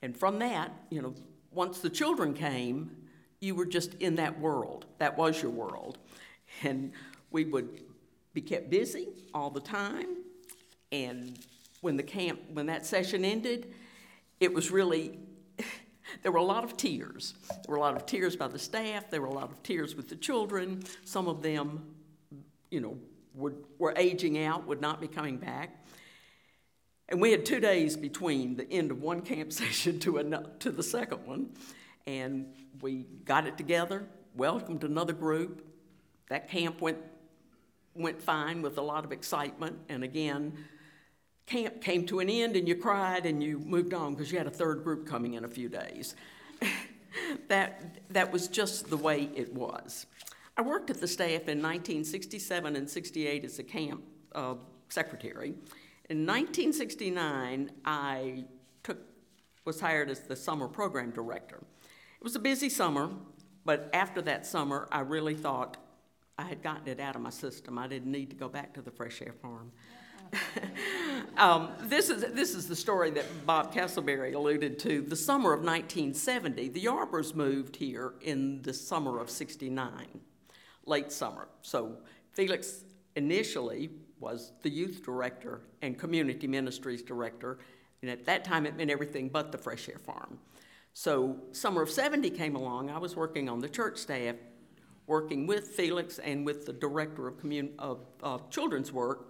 And 0.01 0.17
from 0.17 0.39
that, 0.39 0.73
you 0.91 1.03
know, 1.03 1.15
once 1.51 1.81
the 1.81 1.91
children 1.91 2.35
came, 2.35 3.04
you 3.45 3.55
were 3.55 3.67
just 3.67 3.95
in 3.95 4.17
that 4.17 4.41
world. 4.41 4.87
That 4.99 5.17
was 5.17 5.41
your 5.41 5.51
world. 5.51 5.99
And 6.63 6.93
we 7.31 7.45
would 7.45 7.83
be 8.33 8.41
kept 8.41 8.71
busy 8.71 9.09
all 9.33 9.51
the 9.51 9.61
time. 9.61 10.17
And 10.91 11.39
when 11.81 11.97
the 11.97 12.03
camp, 12.03 12.41
when 12.53 12.67
that 12.67 12.87
session 12.87 13.25
ended, 13.25 13.75
it 14.41 14.53
was 14.53 14.71
really, 14.71 15.19
there 16.23 16.33
were 16.33 16.39
a 16.39 16.45
lot 16.45 16.65
of 16.65 16.77
tears. 16.77 17.35
There 17.51 17.69
were 17.69 17.77
a 17.77 17.81
lot 17.81 17.97
of 17.97 18.07
tears 18.07 18.35
by 18.35 18.49
the 18.49 18.59
staff. 18.59 19.11
There 19.11 19.21
were 19.21 19.29
a 19.29 19.35
lot 19.35 19.51
of 19.51 19.63
tears 19.63 19.95
with 19.95 20.09
the 20.09 20.17
children. 20.17 20.83
Some 21.05 21.29
of 21.29 21.43
them, 21.43 21.95
you 22.71 22.81
know, 22.81 22.97
would, 23.35 23.57
were 23.79 23.93
aging 23.97 24.43
out, 24.43 24.67
would 24.67 24.81
not 24.81 25.01
be 25.01 25.09
coming 25.09 25.37
back. 25.37 25.85
And 27.09 27.21
we 27.21 27.33
had 27.33 27.45
two 27.45 27.61
days 27.61 27.97
between 27.97 28.57
the 28.57 28.71
end 28.73 28.91
of 28.91 29.03
one 29.03 29.21
camp 29.21 29.53
session 29.61 29.99
to, 30.01 30.19
another, 30.19 30.51
to 30.61 30.71
the 30.71 30.83
second 30.83 31.27
one. 31.27 31.51
And 32.07 32.47
we 32.81 33.07
got 33.25 33.47
it 33.47 33.57
together, 33.57 34.07
welcomed 34.35 34.85
another 34.85 35.13
group. 35.13 35.65
That 36.29 36.49
camp 36.49 36.81
went, 36.81 36.99
went 37.95 38.23
fine 38.23 38.63
with 38.63 38.79
a 38.79 38.83
lot 38.83 39.05
of 39.05 39.13
excitement. 39.13 39.79
And 39.89 40.05
again, 40.05 40.53
camp 41.47 41.81
came 41.81 42.07
to 42.07 42.21
an 42.21 42.29
end 42.29 42.57
and 42.57 42.67
you 42.67 42.75
cried 42.75 43.27
and 43.27 43.43
you 43.43 43.59
moved 43.59 43.95
on 43.95 44.15
because 44.15 44.31
you 44.33 44.39
had 44.39 44.47
a 44.47 44.51
third 44.51 44.85
group 44.85 45.07
coming 45.07 45.35
in 45.35 45.45
a 45.45 45.49
few 45.49 45.69
days. 45.69 46.15
that, 47.49 47.99
that 48.11 48.33
was 48.33 48.49
just 48.49 48.89
the 48.91 48.97
way 48.97 49.31
it 49.35 49.53
was. 49.55 50.07
I 50.57 50.63
worked 50.63 50.91
at 50.91 51.01
the 51.01 51.09
staff 51.09 51.49
in 51.49 51.61
1967 51.61 52.77
and 52.77 52.89
68 52.89 53.45
as 53.45 53.59
a 53.59 53.65
camp 53.65 54.03
uh, 54.35 54.55
secretary. 54.89 55.55
In 56.11 56.27
1969, 56.27 57.71
I 57.85 58.45
took, 58.83 58.99
was 59.65 59.81
hired 59.81 60.11
as 60.11 60.21
the 60.21 60.37
summer 60.37 60.69
program 60.69 61.11
director. 61.11 61.63
It 62.25 62.29
was 62.29 62.37
a 62.37 62.41
busy 62.41 62.71
summer, 62.71 63.11
but 63.67 63.91
after 63.93 64.23
that 64.23 64.47
summer, 64.47 64.89
I 64.91 65.01
really 65.01 65.35
thought 65.35 65.77
I 66.39 66.45
had 66.45 66.63
gotten 66.63 66.89
it 66.89 66.99
out 66.99 67.17
of 67.17 67.21
my 67.21 67.29
system. 67.29 67.77
I 67.77 67.87
didn't 67.87 68.11
need 68.11 68.31
to 68.31 68.35
go 68.35 68.49
back 68.49 68.73
to 68.73 68.81
the 68.81 68.91
fresh 68.91 69.21
air 69.21 69.35
farm. 69.43 69.71
um, 71.37 71.73
this, 71.83 72.09
is, 72.09 72.23
this 72.33 72.55
is 72.55 72.67
the 72.67 72.77
story 72.77 73.11
that 73.11 73.27
Bob 73.45 73.75
Castleberry 73.75 74.35
alluded 74.35 74.79
to. 74.79 75.03
The 75.03 75.15
summer 75.15 75.53
of 75.53 75.61
1970, 75.61 76.71
the 76.71 76.81
Yarbroughs 76.81 77.35
moved 77.35 77.77
here 77.77 78.15
in 78.23 78.63
the 78.63 78.73
summer 78.73 79.21
of 79.21 79.29
69, 79.29 80.07
late 80.87 81.13
summer. 81.13 81.49
So 81.61 81.99
Felix 82.33 82.85
initially 83.17 83.91
was 84.19 84.53
the 84.63 84.71
youth 84.71 85.03
director 85.05 85.61
and 85.83 85.99
community 85.99 86.47
ministries 86.47 87.03
director, 87.03 87.59
and 88.01 88.11
at 88.11 88.25
that 88.25 88.45
time 88.45 88.65
it 88.65 88.79
meant 88.79 88.91
everything 88.91 89.29
but 89.29 89.53
the 89.53 89.59
fresh 89.59 89.91
air 89.91 89.99
farm. 89.99 90.39
So 90.95 91.37
summer 91.53 91.83
of 91.83 91.91
70 91.91 92.31
came 92.31 92.57
along, 92.57 92.91
I 92.91 92.99
was 92.99 93.15
working 93.15 93.49
on 93.49 93.61
the 93.61 93.69
church 93.69 93.99
staff, 93.99 94.37
working 95.07 95.47
with 95.47 95.69
Felix 95.69 96.19
and 96.19 96.47
with 96.47 96.65
the 96.65 96.73
director 96.73 97.29
of, 97.29 97.39
commun- 97.39 97.75
of 97.79 98.01
uh, 98.23 98.39
children's 98.51 98.93
work 98.93 99.29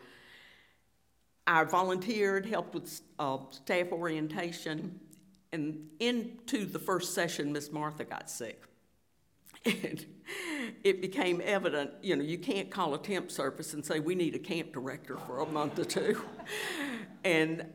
I 1.46 1.64
volunteered, 1.64 2.46
helped 2.46 2.74
with 2.74 3.00
uh, 3.18 3.38
staff 3.50 3.92
orientation, 3.92 4.98
and 5.52 5.88
into 6.00 6.64
the 6.64 6.78
first 6.78 7.14
session, 7.14 7.52
Miss 7.52 7.70
Martha 7.70 8.04
got 8.04 8.30
sick. 8.30 8.62
And 9.66 10.04
it 10.82 11.00
became 11.00 11.40
evident, 11.44 11.90
you 12.02 12.16
know, 12.16 12.22
you 12.22 12.38
can't 12.38 12.70
call 12.70 12.94
a 12.94 12.98
temp 12.98 13.30
service 13.30 13.74
and 13.74 13.84
say, 13.84 14.00
we 14.00 14.14
need 14.14 14.34
a 14.34 14.38
camp 14.38 14.72
director 14.72 15.16
for 15.26 15.40
a 15.40 15.46
month 15.46 15.78
or 15.78 15.84
two. 15.84 16.20
and 17.24 17.66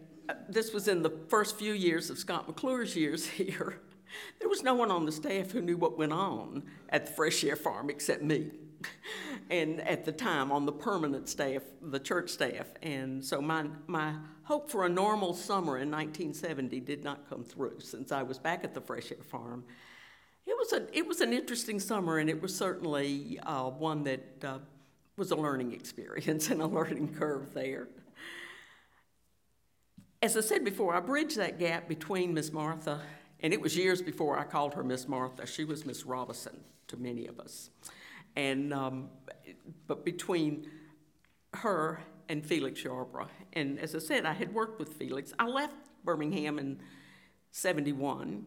this 0.48 0.74
was 0.74 0.88
in 0.88 1.02
the 1.02 1.12
first 1.28 1.58
few 1.58 1.74
years 1.74 2.10
of 2.10 2.18
Scott 2.18 2.48
McClure's 2.48 2.96
years 2.96 3.26
here. 3.40 3.82
There 4.40 4.50
was 4.50 4.64
no 4.64 4.74
one 4.74 4.92
on 4.92 5.06
the 5.06 5.12
staff 5.12 5.52
who 5.52 5.62
knew 5.62 5.78
what 5.78 5.98
went 5.98 6.14
on 6.14 6.64
at 6.90 7.06
the 7.06 7.12
Fresh 7.12 7.44
Air 7.44 7.56
Farm 7.56 7.90
except 7.90 8.24
me 8.24 8.52
and 9.50 9.82
at 9.82 10.06
the 10.06 10.12
time 10.12 10.52
on 10.52 10.66
the 10.66 10.72
permanent 10.72 11.30
staff, 11.30 11.64
the 11.82 12.00
church 12.00 12.30
staff. 12.30 12.68
And 12.82 13.24
so 13.24 13.42
my, 13.42 13.66
my 13.88 14.16
hope 14.44 14.70
for 14.70 14.86
a 14.86 14.90
normal 14.90 15.34
summer 15.34 15.78
in 15.78 15.92
1970 15.92 16.80
did 16.82 17.04
not 17.04 17.30
come 17.30 17.44
through 17.44 17.80
since 17.80 18.12
I 18.12 18.24
was 18.24 18.38
back 18.38 18.64
at 18.64 18.74
the 18.74 18.82
Fresh 18.82 19.12
Air 19.12 19.24
Farm. 19.24 19.64
It 20.46 20.56
was, 20.58 20.74
a, 20.74 20.98
it 20.98 21.08
was 21.08 21.22
an 21.22 21.32
interesting 21.32 21.80
summer, 21.80 22.18
and 22.18 22.30
it 22.30 22.42
was 22.42 22.56
certainly 22.56 23.40
uh, 23.44 23.70
one 23.70 24.04
that 24.06 24.44
uh, 24.44 24.58
was 25.16 25.30
a 25.30 25.36
learning 25.36 25.74
experience 25.74 26.50
and 26.52 26.62
a 26.62 26.68
learning 26.68 27.14
curve 27.14 27.54
there. 27.54 27.88
As 30.22 30.36
I 30.36 30.42
said 30.42 30.66
before, 30.66 30.94
I 30.94 31.00
bridged 31.00 31.38
that 31.38 31.58
gap 31.58 31.88
between 31.88 32.34
Miss 32.34 32.52
Martha, 32.52 33.00
and 33.40 33.54
it 33.54 33.62
was 33.62 33.78
years 33.78 34.02
before 34.02 34.38
I 34.38 34.44
called 34.44 34.74
her 34.74 34.84
Miss 34.84 35.08
Martha. 35.08 35.48
She 35.48 35.64
was 35.64 35.86
Miss 35.86 36.06
Robinson 36.06 36.60
to 36.90 36.98
many 36.98 37.26
of 37.26 37.40
us. 37.40 37.70
And, 38.36 38.74
um, 38.74 39.10
but 39.88 40.04
between 40.04 40.70
her 41.54 42.02
and 42.28 42.46
Felix 42.46 42.84
Yarbrough, 42.84 43.30
and 43.54 43.80
as 43.80 43.96
I 43.96 44.00
said, 44.00 44.26
I 44.26 44.34
had 44.34 44.54
worked 44.54 44.78
with 44.78 44.90
Felix. 44.90 45.32
I 45.40 45.48
left 45.48 45.76
Birmingham 46.04 46.60
in 46.60 46.82
71 47.52 48.46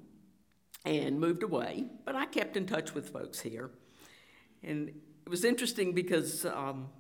and 0.85 1.19
moved 1.19 1.43
away, 1.43 1.87
but 2.05 2.15
I 2.15 2.27
kept 2.27 2.59
in 2.59 2.67
touch 2.67 2.93
with 2.93 3.09
folks 3.09 3.41
here. 3.41 3.71
And 4.63 4.91
it 4.91 5.31
was 5.31 5.43
interesting 5.43 5.95
because 5.95 6.45
um, 6.45 6.91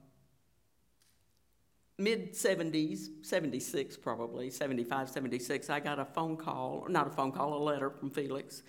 mid 1.98 2.32
70s, 2.32 3.08
76 3.22 3.96
probably, 3.96 4.50
75, 4.50 5.08
76, 5.08 5.70
I 5.70 5.80
got 5.80 5.98
a 5.98 6.04
phone 6.04 6.36
call, 6.36 6.86
not 6.88 7.06
a 7.06 7.10
phone 7.10 7.32
call, 7.32 7.54
a 7.54 7.62
letter 7.62 7.90
from 7.90 8.10
Felix. 8.10 8.62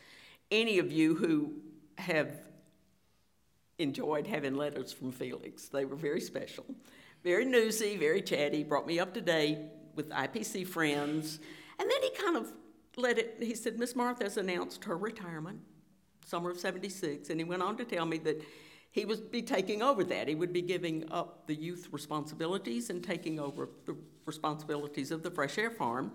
Any 0.51 0.80
of 0.80 0.92
you 0.92 1.15
who 1.15 1.53
have 1.98 2.39
enjoyed 3.80 4.27
having 4.27 4.56
letters 4.56 4.92
from 4.92 5.12
Felix. 5.12 5.68
They 5.68 5.86
were 5.86 5.96
very 5.96 6.22
special, 6.22 6.65
very 7.24 7.46
newsy, 7.46 7.98
very 7.98 8.22
chatty, 8.22 8.63
brought 8.63 8.88
me 8.88 9.00
up 9.00 9.13
to 9.13 9.22
date 9.22 9.60
with 9.96 10.10
IPC 10.10 10.68
friends. 10.68 11.39
And 11.80 11.89
then 11.89 12.01
he 12.01 12.10
kind 12.12 12.38
of 12.38 12.51
let 12.96 13.18
it, 13.18 13.38
he 13.39 13.56
said, 13.56 13.80
Miss 13.80 13.96
Martha's 13.96 14.38
announced 14.38 14.84
her 14.86 14.98
retirement, 14.98 15.60
summer 16.25 16.51
of 16.51 16.60
76. 16.60 17.30
And 17.30 17.39
he 17.39 17.44
went 17.44 17.62
on 17.62 17.77
to 17.77 17.86
tell 17.86 18.06
me 18.06 18.18
that 18.20 18.42
he 18.93 19.05
would 19.05 19.31
be 19.31 19.41
taking 19.41 19.81
over 19.81 20.03
that. 20.03 20.27
He 20.27 20.35
would 20.35 20.53
be 20.53 20.62
giving 20.62 21.12
up 21.12 21.47
the 21.47 21.55
youth 21.55 21.89
responsibilities 21.91 22.91
and 22.91 23.03
taking 23.03 23.39
over 23.39 23.67
the 23.85 23.97
responsibilities 24.25 25.09
of 25.09 25.23
the 25.23 25.31
Fresh 25.31 25.57
Air 25.57 25.71
Farm. 25.71 26.12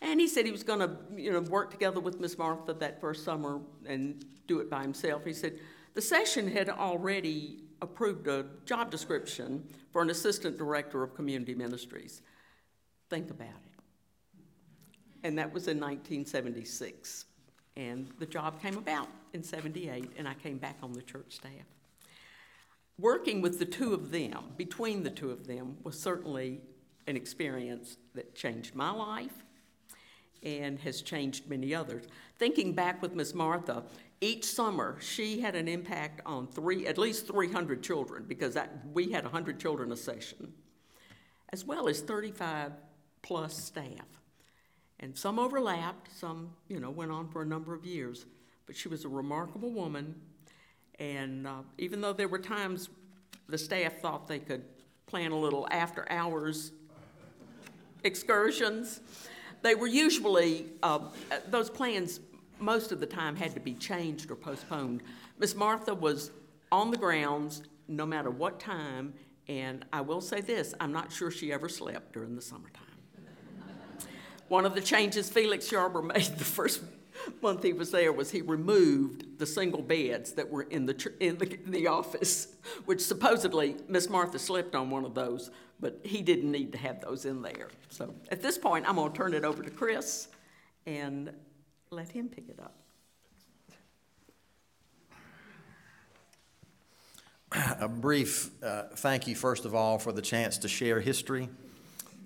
And 0.00 0.20
he 0.20 0.26
said 0.26 0.44
he 0.44 0.50
was 0.50 0.64
going 0.64 0.80
to, 0.80 0.96
you 1.16 1.32
know, 1.32 1.40
work 1.42 1.70
together 1.70 2.00
with 2.00 2.18
Miss 2.18 2.36
Martha 2.36 2.74
that 2.74 3.00
first 3.00 3.24
summer 3.24 3.60
and 3.86 4.24
do 4.48 4.58
it 4.58 4.68
by 4.68 4.82
himself. 4.82 5.24
He 5.24 5.32
said, 5.32 5.60
the 5.94 6.02
session 6.02 6.50
had 6.50 6.68
already 6.68 7.62
approved 7.82 8.26
a 8.26 8.46
job 8.64 8.90
description 8.90 9.62
for 9.92 10.02
an 10.02 10.10
assistant 10.10 10.58
director 10.58 11.04
of 11.04 11.14
community 11.14 11.54
ministries. 11.54 12.22
Think 13.10 13.30
about 13.30 13.48
it. 13.48 13.80
and 15.24 15.38
that 15.38 15.52
was 15.52 15.68
in 15.68 15.78
1976. 15.78 17.26
And 17.76 18.08
the 18.18 18.26
job 18.26 18.60
came 18.60 18.76
about 18.76 19.08
in 19.32 19.42
78, 19.42 20.10
and 20.18 20.26
I 20.26 20.34
came 20.34 20.58
back 20.58 20.78
on 20.82 20.92
the 20.92 21.02
church 21.02 21.36
staff. 21.36 21.52
Working 22.98 23.40
with 23.40 23.58
the 23.58 23.64
two 23.64 23.94
of 23.94 24.10
them, 24.10 24.52
between 24.56 25.04
the 25.04 25.10
two 25.10 25.30
of 25.30 25.46
them, 25.46 25.76
was 25.84 25.98
certainly 25.98 26.60
an 27.06 27.16
experience 27.16 27.96
that 28.14 28.34
changed 28.34 28.74
my 28.74 28.90
life 28.90 29.44
and 30.42 30.78
has 30.80 31.02
changed 31.02 31.48
many 31.48 31.74
others. 31.74 32.04
Thinking 32.38 32.72
back 32.72 33.00
with 33.00 33.14
Miss 33.14 33.34
Martha, 33.34 33.84
each 34.20 34.44
summer 34.44 34.96
she 35.00 35.40
had 35.40 35.54
an 35.54 35.68
impact 35.68 36.20
on 36.26 36.46
three, 36.48 36.86
at 36.86 36.98
least 36.98 37.28
300 37.28 37.82
children, 37.82 38.24
because 38.26 38.56
we 38.92 39.12
had 39.12 39.24
100 39.24 39.60
children 39.60 39.92
a 39.92 39.96
session, 39.96 40.52
as 41.50 41.64
well 41.64 41.88
as 41.88 42.00
35 42.00 42.72
plus 43.22 43.56
staff. 43.56 44.06
And 45.00 45.16
some 45.16 45.38
overlapped, 45.38 46.10
some, 46.16 46.50
you 46.66 46.80
know, 46.80 46.90
went 46.90 47.12
on 47.12 47.28
for 47.28 47.42
a 47.42 47.46
number 47.46 47.74
of 47.74 47.84
years. 47.84 48.26
But 48.66 48.76
she 48.76 48.88
was 48.88 49.04
a 49.04 49.08
remarkable 49.08 49.70
woman, 49.70 50.16
and 50.98 51.46
uh, 51.46 51.62
even 51.78 52.00
though 52.00 52.12
there 52.12 52.28
were 52.28 52.38
times 52.38 52.88
the 53.48 53.58
staff 53.58 54.00
thought 54.00 54.26
they 54.26 54.38
could 54.38 54.64
plan 55.06 55.32
a 55.32 55.38
little 55.38 55.66
after 55.70 56.10
hours 56.10 56.72
excursions, 58.04 59.00
they 59.62 59.74
were 59.74 59.86
usually, 59.86 60.66
uh, 60.82 61.00
those 61.48 61.70
plans 61.70 62.20
most 62.60 62.92
of 62.92 63.00
the 63.00 63.06
time 63.06 63.36
had 63.36 63.54
to 63.54 63.60
be 63.60 63.74
changed 63.74 64.30
or 64.30 64.36
postponed. 64.36 65.02
Miss 65.38 65.54
Martha 65.54 65.94
was 65.94 66.30
on 66.70 66.90
the 66.90 66.96
grounds 66.96 67.62
no 67.86 68.04
matter 68.04 68.30
what 68.30 68.60
time, 68.60 69.14
and 69.48 69.84
I 69.92 70.00
will 70.00 70.20
say 70.20 70.40
this 70.40 70.74
I'm 70.80 70.92
not 70.92 71.12
sure 71.12 71.30
she 71.30 71.52
ever 71.52 71.68
slept 71.68 72.12
during 72.12 72.34
the 72.36 72.42
summertime. 72.42 72.84
One 74.48 74.64
of 74.64 74.74
the 74.74 74.80
changes 74.80 75.28
Felix 75.30 75.70
Yarborough 75.70 76.02
made 76.14 76.22
the 76.22 76.44
first 76.44 76.82
month 77.42 77.62
he 77.62 77.72
was 77.72 77.90
there 77.90 78.12
was 78.12 78.30
he 78.30 78.42
removed 78.42 79.38
the 79.38 79.46
single 79.46 79.82
beds 79.82 80.32
that 80.32 80.48
were 80.48 80.62
in 80.62 80.86
the, 80.86 81.12
in 81.20 81.38
the, 81.38 81.58
in 81.64 81.70
the 81.70 81.86
office, 81.86 82.48
which 82.84 83.00
supposedly 83.00 83.76
Miss 83.88 84.08
Martha 84.08 84.38
slept 84.38 84.74
on 84.74 84.90
one 84.90 85.04
of 85.04 85.14
those, 85.14 85.50
but 85.80 86.00
he 86.04 86.22
didn't 86.22 86.50
need 86.50 86.72
to 86.72 86.78
have 86.78 87.00
those 87.00 87.24
in 87.24 87.42
there. 87.42 87.68
So 87.90 88.14
at 88.30 88.42
this 88.42 88.58
point, 88.58 88.88
I'm 88.88 88.96
going 88.96 89.12
to 89.12 89.16
turn 89.16 89.34
it 89.34 89.44
over 89.44 89.62
to 89.62 89.70
Chris 89.70 90.28
and 90.86 91.32
let 91.90 92.10
him 92.10 92.28
pick 92.28 92.48
it 92.48 92.58
up. 92.60 92.74
A 97.80 97.88
brief 97.88 98.50
uh, 98.62 98.84
thank 98.96 99.26
you, 99.26 99.34
first 99.34 99.64
of 99.64 99.74
all, 99.74 99.98
for 99.98 100.12
the 100.12 100.20
chance 100.20 100.58
to 100.58 100.68
share 100.68 101.00
history. 101.00 101.48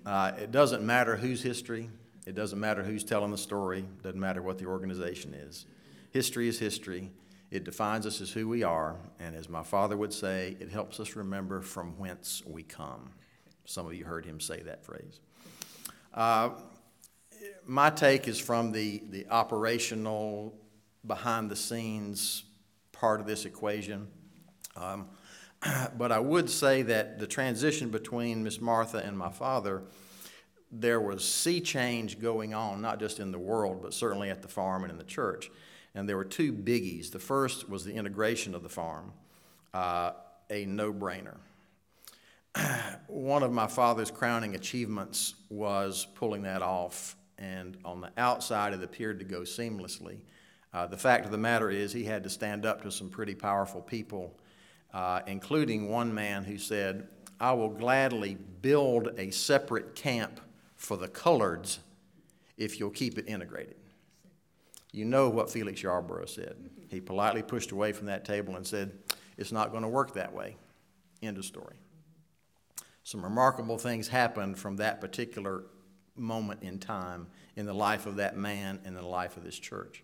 Uh, 0.05 0.33
It 0.37 0.51
doesn't 0.51 0.85
matter 0.85 1.15
whose 1.15 1.41
history, 1.41 1.89
it 2.25 2.35
doesn't 2.35 2.59
matter 2.59 2.83
who's 2.83 3.03
telling 3.03 3.31
the 3.31 3.37
story, 3.37 3.85
doesn't 4.01 4.19
matter 4.19 4.41
what 4.41 4.57
the 4.57 4.65
organization 4.65 5.33
is. 5.33 5.65
History 6.11 6.47
is 6.47 6.59
history. 6.59 7.11
It 7.51 7.63
defines 7.63 8.05
us 8.05 8.21
as 8.21 8.31
who 8.31 8.47
we 8.47 8.63
are, 8.63 8.95
and 9.19 9.35
as 9.35 9.47
my 9.47 9.63
father 9.63 9.95
would 9.95 10.13
say, 10.13 10.57
it 10.59 10.69
helps 10.69 10.99
us 10.99 11.15
remember 11.15 11.61
from 11.61 11.97
whence 11.97 12.41
we 12.45 12.63
come. 12.63 13.11
Some 13.65 13.85
of 13.85 13.93
you 13.93 14.05
heard 14.05 14.25
him 14.25 14.39
say 14.39 14.61
that 14.63 14.83
phrase. 14.83 15.19
Uh, 16.13 16.49
my 17.65 17.89
take 17.89 18.27
is 18.27 18.39
from 18.39 18.71
the, 18.71 19.03
the 19.09 19.27
operational, 19.29 20.55
behind 21.05 21.49
the 21.49 21.55
scenes 21.55 22.43
part 22.91 23.19
of 23.19 23.27
this 23.27 23.45
equation. 23.45 24.07
Um, 24.75 25.07
but 25.97 26.11
I 26.11 26.19
would 26.19 26.49
say 26.49 26.81
that 26.83 27.19
the 27.19 27.27
transition 27.27 27.89
between 27.89 28.43
Miss 28.43 28.61
Martha 28.61 28.97
and 28.97 29.17
my 29.17 29.29
father, 29.29 29.83
there 30.73 30.99
was 30.99 31.23
sea 31.23 31.61
change 31.61 32.19
going 32.19 32.53
on, 32.53 32.81
not 32.81 32.99
just 32.99 33.19
in 33.19 33.31
the 33.31 33.39
world, 33.39 33.81
but 33.81 33.93
certainly 33.93 34.29
at 34.29 34.41
the 34.41 34.47
farm 34.47 34.83
and 34.83 34.91
in 34.91 34.97
the 34.97 35.03
church. 35.03 35.51
And 35.93 36.09
there 36.09 36.17
were 36.17 36.25
two 36.25 36.51
biggies. 36.51 37.11
The 37.11 37.19
first 37.19 37.69
was 37.69 37.85
the 37.85 37.93
integration 37.93 38.55
of 38.55 38.63
the 38.63 38.69
farm, 38.69 39.13
uh, 39.73 40.11
a 40.49 40.65
no 40.65 40.91
brainer. 40.91 41.37
One 43.07 43.43
of 43.43 43.51
my 43.51 43.67
father's 43.67 44.09
crowning 44.09 44.55
achievements 44.55 45.35
was 45.49 46.07
pulling 46.15 46.41
that 46.43 46.63
off, 46.63 47.15
and 47.37 47.77
on 47.85 48.01
the 48.01 48.11
outside, 48.17 48.73
it 48.73 48.83
appeared 48.83 49.19
to 49.19 49.25
go 49.25 49.41
seamlessly. 49.41 50.17
Uh, 50.73 50.87
the 50.87 50.97
fact 50.97 51.25
of 51.25 51.31
the 51.31 51.37
matter 51.37 51.69
is, 51.69 51.93
he 51.93 52.03
had 52.03 52.23
to 52.23 52.29
stand 52.29 52.65
up 52.65 52.81
to 52.81 52.91
some 52.91 53.09
pretty 53.09 53.35
powerful 53.35 53.81
people, 53.81 54.35
uh, 54.91 55.21
including 55.27 55.89
one 55.89 56.11
man 56.11 56.43
who 56.43 56.57
said, 56.57 57.07
I 57.39 57.53
will 57.53 57.69
gladly 57.69 58.37
build 58.61 59.09
a 59.17 59.29
separate 59.29 59.93
camp 59.93 60.39
for 60.83 60.97
the 60.97 61.07
coloreds 61.07 61.79
if 62.57 62.77
you'll 62.77 62.89
keep 62.89 63.17
it 63.17 63.25
integrated. 63.27 63.77
You 64.91 65.05
know 65.05 65.29
what 65.29 65.49
Felix 65.49 65.81
Yarborough 65.81 66.25
said. 66.25 66.55
He 66.89 66.99
politely 66.99 67.41
pushed 67.41 67.71
away 67.71 67.93
from 67.93 68.07
that 68.07 68.25
table 68.25 68.57
and 68.57 68.67
said, 68.67 68.91
It's 69.37 69.51
not 69.51 69.71
going 69.71 69.83
to 69.83 69.89
work 69.89 70.13
that 70.13 70.33
way. 70.33 70.57
End 71.23 71.37
of 71.37 71.45
story. 71.45 71.77
Some 73.03 73.23
remarkable 73.23 73.77
things 73.77 74.09
happened 74.09 74.59
from 74.59 74.75
that 74.75 74.99
particular 74.99 75.63
moment 76.15 76.61
in 76.61 76.79
time 76.79 77.27
in 77.55 77.65
the 77.65 77.73
life 77.73 78.05
of 78.05 78.17
that 78.17 78.35
man 78.35 78.79
and 78.83 78.95
the 78.95 79.01
life 79.01 79.37
of 79.37 79.43
this 79.43 79.57
church. 79.57 80.03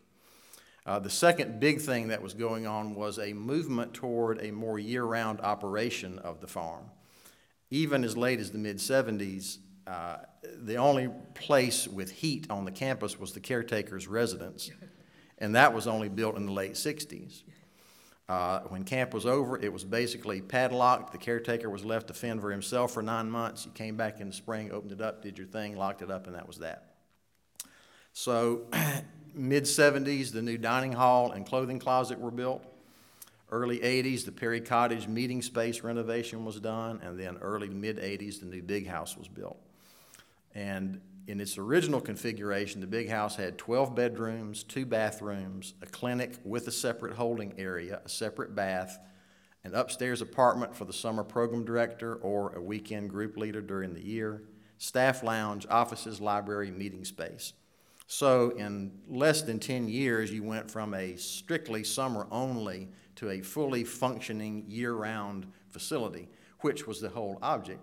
Uh, 0.85 0.97
the 0.97 1.09
second 1.09 1.59
big 1.59 1.81
thing 1.81 2.07
that 2.07 2.21
was 2.21 2.33
going 2.33 2.65
on 2.65 2.95
was 2.95 3.19
a 3.19 3.33
movement 3.33 3.93
toward 3.93 4.41
a 4.41 4.51
more 4.51 4.79
year 4.79 5.03
round 5.03 5.41
operation 5.41 6.17
of 6.19 6.39
the 6.39 6.47
farm. 6.47 6.85
Even 7.69 8.03
as 8.03 8.15
late 8.15 8.39
as 8.39 8.51
the 8.51 8.57
mid 8.57 8.77
70s, 8.77 9.59
uh, 9.89 10.17
the 10.61 10.75
only 10.75 11.09
place 11.33 11.87
with 11.87 12.11
heat 12.11 12.45
on 12.49 12.63
the 12.65 12.71
campus 12.71 13.19
was 13.19 13.33
the 13.33 13.39
caretaker's 13.39 14.07
residence, 14.07 14.69
and 15.39 15.55
that 15.55 15.73
was 15.73 15.87
only 15.87 16.09
built 16.09 16.35
in 16.35 16.45
the 16.45 16.51
late 16.51 16.73
60s. 16.73 17.41
Uh, 18.27 18.59
when 18.67 18.83
camp 18.83 19.11
was 19.11 19.25
over, 19.25 19.59
it 19.59 19.73
was 19.73 19.83
basically 19.83 20.39
padlocked. 20.39 21.11
The 21.11 21.17
caretaker 21.17 21.67
was 21.67 21.83
left 21.83 22.07
to 22.07 22.13
fend 22.13 22.41
for 22.41 22.51
himself 22.51 22.91
for 22.93 23.01
nine 23.01 23.31
months. 23.31 23.65
You 23.65 23.71
came 23.71 23.97
back 23.97 24.19
in 24.19 24.27
the 24.27 24.33
spring, 24.33 24.71
opened 24.71 24.91
it 24.91 25.01
up, 25.01 25.23
did 25.23 25.39
your 25.39 25.47
thing, 25.47 25.75
locked 25.75 26.03
it 26.03 26.11
up, 26.11 26.27
and 26.27 26.35
that 26.35 26.45
was 26.45 26.59
that. 26.59 26.93
So, 28.13 28.67
mid 29.33 29.63
70s, 29.63 30.31
the 30.31 30.43
new 30.43 30.59
dining 30.59 30.91
hall 30.91 31.31
and 31.31 31.43
clothing 31.43 31.79
closet 31.79 32.19
were 32.19 32.29
built. 32.29 32.63
Early 33.51 33.79
80s, 33.79 34.25
the 34.25 34.31
Perry 34.31 34.61
Cottage 34.61 35.07
meeting 35.07 35.41
space 35.41 35.81
renovation 35.81 36.45
was 36.45 36.59
done, 36.59 36.99
and 37.03 37.19
then 37.19 37.37
early 37.37 37.69
mid 37.69 37.97
80s, 37.97 38.41
the 38.41 38.45
new 38.45 38.61
big 38.61 38.85
house 38.85 39.17
was 39.17 39.27
built. 39.27 39.59
And 40.53 41.01
in 41.27 41.39
its 41.39 41.57
original 41.57 42.01
configuration, 42.01 42.81
the 42.81 42.87
big 42.87 43.09
house 43.09 43.35
had 43.35 43.57
12 43.57 43.93
bedrooms, 43.93 44.63
two 44.63 44.85
bathrooms, 44.85 45.75
a 45.81 45.85
clinic 45.85 46.37
with 46.43 46.67
a 46.67 46.71
separate 46.71 47.13
holding 47.13 47.53
area, 47.59 48.01
a 48.03 48.09
separate 48.09 48.55
bath, 48.55 48.97
an 49.63 49.75
upstairs 49.75 50.21
apartment 50.21 50.75
for 50.75 50.85
the 50.85 50.93
summer 50.93 51.23
program 51.23 51.65
director 51.65 52.15
or 52.15 52.55
a 52.55 52.61
weekend 52.61 53.09
group 53.09 53.37
leader 53.37 53.61
during 53.61 53.93
the 53.93 54.03
year, 54.03 54.43
staff 54.79 55.21
lounge, 55.21 55.67
offices, 55.69 56.19
library, 56.19 56.71
meeting 56.71 57.05
space. 57.05 57.53
So, 58.07 58.49
in 58.57 58.91
less 59.07 59.43
than 59.43 59.59
10 59.59 59.87
years, 59.87 60.31
you 60.31 60.41
went 60.41 60.71
from 60.71 60.95
a 60.95 61.15
strictly 61.15 61.83
summer 61.83 62.25
only 62.31 62.89
to 63.17 63.29
a 63.29 63.41
fully 63.41 63.83
functioning 63.83 64.65
year 64.67 64.93
round 64.93 65.45
facility, 65.69 66.27
which 66.61 66.87
was 66.87 66.99
the 66.99 67.09
whole 67.09 67.37
object. 67.43 67.81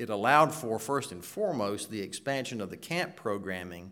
It 0.00 0.08
allowed 0.08 0.54
for, 0.54 0.78
first 0.78 1.12
and 1.12 1.22
foremost, 1.22 1.90
the 1.90 2.00
expansion 2.00 2.62
of 2.62 2.70
the 2.70 2.76
camp 2.78 3.16
programming 3.16 3.90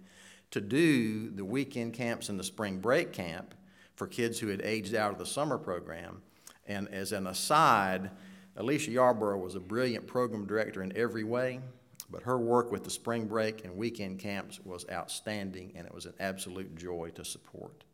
to 0.53 0.59
do 0.59 1.29
the 1.29 1.45
weekend 1.45 1.93
camps 1.93 2.31
and 2.31 2.41
the 2.41 2.45
spring 2.45 2.79
break 2.79 3.13
camp 3.13 3.55
for 3.95 4.07
kids 4.07 4.39
who 4.39 4.47
had 4.47 4.63
aged 4.63 4.95
out 4.95 5.13
of 5.13 5.19
the 5.19 5.27
summer 5.27 5.59
program. 5.59 6.23
And 6.67 6.89
as 6.89 7.13
an 7.13 7.27
aside, 7.27 8.11
Alicia 8.57 8.93
Yarborough 8.93 9.37
was 9.37 9.55
a 9.55 9.61
brilliant 9.61 10.07
program 10.07 10.47
director 10.47 10.83
in 10.83 10.97
every 10.97 11.25
way, 11.25 11.61
but 12.09 12.23
her 12.23 12.39
work 12.39 12.73
with 12.73 12.85
the 12.85 12.91
spring 12.91 13.27
break 13.27 13.67
and 13.67 13.77
weekend 13.77 14.19
camps 14.19 14.61
was 14.65 14.87
outstanding, 14.91 15.75
and 15.77 15.87
it 15.87 15.95
was 15.95 16.07
an 16.07 16.15
absolute 16.21 16.75
joy 16.75 17.11
to 17.17 17.25
support. 17.25 17.85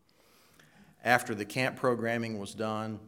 After 1.02 1.34
the 1.34 1.44
camp 1.44 1.74
programming 1.74 2.38
was 2.38 2.54
done, 2.54 3.00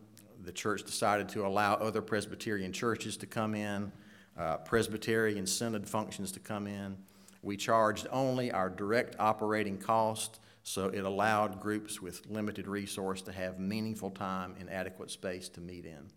the 0.43 0.51
church 0.51 0.83
decided 0.83 1.29
to 1.29 1.47
allow 1.47 1.75
other 1.75 2.03
Presbyterian 2.03 2.73
churches 2.73 3.17
to 3.19 3.27
come 3.27 3.55
in 3.55 3.93
uh, 4.39 4.59
Presbyterian 4.59 5.47
Synod 5.47 5.89
functions 5.89 6.33
to 6.33 6.41
come 6.41 6.67
in. 6.67 6.97
We 7.43 7.57
charged 7.57 8.07
only 8.11 8.51
our 8.51 8.69
direct 8.69 9.17
operating 9.19 9.79
cost, 9.79 10.41
so 10.63 10.89
it 10.89 11.05
allowed 11.05 11.61
groups 11.61 12.03
with 12.03 12.27
limited 12.29 12.67
resource 12.67 13.23
to 13.23 13.33
have 13.33 13.59
meaningful 13.59 14.11
time 14.11 14.57
and 14.59 14.69
adequate 14.69 15.11
space 15.11 15.49
to 15.51 15.61
meet 15.61 15.85
in. 15.85 16.11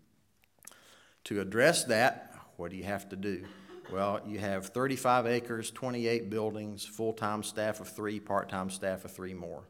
To 1.24 1.40
address 1.40 1.84
that, 1.84 2.34
what 2.56 2.70
do 2.70 2.76
you 2.76 2.84
have 2.84 3.08
to 3.10 3.16
do? 3.16 3.44
Well, 3.92 4.20
you 4.26 4.38
have 4.38 4.66
35 4.66 5.26
acres, 5.26 5.70
28 5.70 6.30
buildings, 6.30 6.84
full 6.84 7.12
time 7.12 7.42
staff 7.42 7.80
of 7.80 7.88
three, 7.88 8.20
part 8.20 8.48
time 8.48 8.70
staff 8.70 9.04
of 9.04 9.12
three 9.12 9.34
more. 9.34 9.64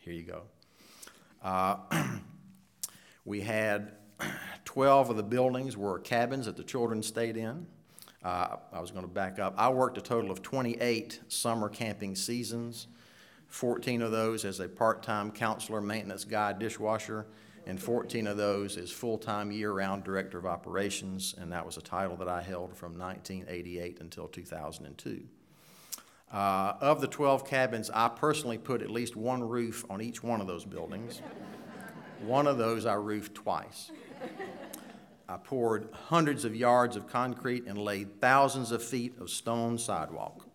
Here 0.00 0.14
you 0.14 0.22
go. 0.22 0.42
Uh, 1.42 1.76
we 3.24 3.40
had 3.40 3.95
12 4.64 5.10
of 5.10 5.16
the 5.16 5.22
buildings 5.22 5.76
were 5.76 5.98
cabins 5.98 6.46
that 6.46 6.56
the 6.56 6.64
children 6.64 7.02
stayed 7.02 7.36
in. 7.36 7.66
Uh, 8.24 8.56
I 8.72 8.80
was 8.80 8.90
going 8.90 9.04
to 9.04 9.10
back 9.10 9.38
up. 9.38 9.54
I 9.56 9.68
worked 9.68 9.98
a 9.98 10.00
total 10.00 10.30
of 10.30 10.42
28 10.42 11.20
summer 11.28 11.68
camping 11.68 12.16
seasons, 12.16 12.88
14 13.48 14.02
of 14.02 14.10
those 14.10 14.44
as 14.44 14.58
a 14.58 14.68
part-time 14.68 15.30
counselor, 15.30 15.80
maintenance 15.80 16.24
guy, 16.24 16.52
dishwasher, 16.52 17.26
and 17.66 17.80
14 17.80 18.26
of 18.26 18.36
those 18.36 18.76
as 18.76 18.90
full-time 18.90 19.50
year-round 19.52 20.04
director 20.04 20.38
of 20.38 20.46
operations, 20.46 21.34
and 21.38 21.52
that 21.52 21.64
was 21.64 21.76
a 21.76 21.80
title 21.80 22.16
that 22.16 22.28
I 22.28 22.42
held 22.42 22.76
from 22.76 22.98
1988 22.98 24.00
until 24.00 24.28
2002. 24.28 25.22
Uh, 26.32 26.72
Of 26.80 27.00
the 27.00 27.06
12 27.06 27.46
cabins, 27.46 27.90
I 27.90 28.08
personally 28.08 28.58
put 28.58 28.82
at 28.82 28.90
least 28.90 29.14
one 29.14 29.42
roof 29.42 29.84
on 29.88 30.00
each 30.00 30.22
one 30.22 30.40
of 30.40 30.46
those 30.46 30.64
buildings. 30.64 31.22
One 32.22 32.46
of 32.46 32.58
those 32.58 32.86
I 32.86 32.94
roofed 32.94 33.34
twice. 33.34 33.90
I 35.28 35.36
poured 35.36 35.88
hundreds 35.92 36.44
of 36.44 36.54
yards 36.54 36.96
of 36.96 37.08
concrete 37.08 37.66
and 37.66 37.78
laid 37.78 38.20
thousands 38.20 38.70
of 38.70 38.82
feet 38.82 39.14
of 39.18 39.28
stone 39.28 39.76
sidewalk. 39.78 40.46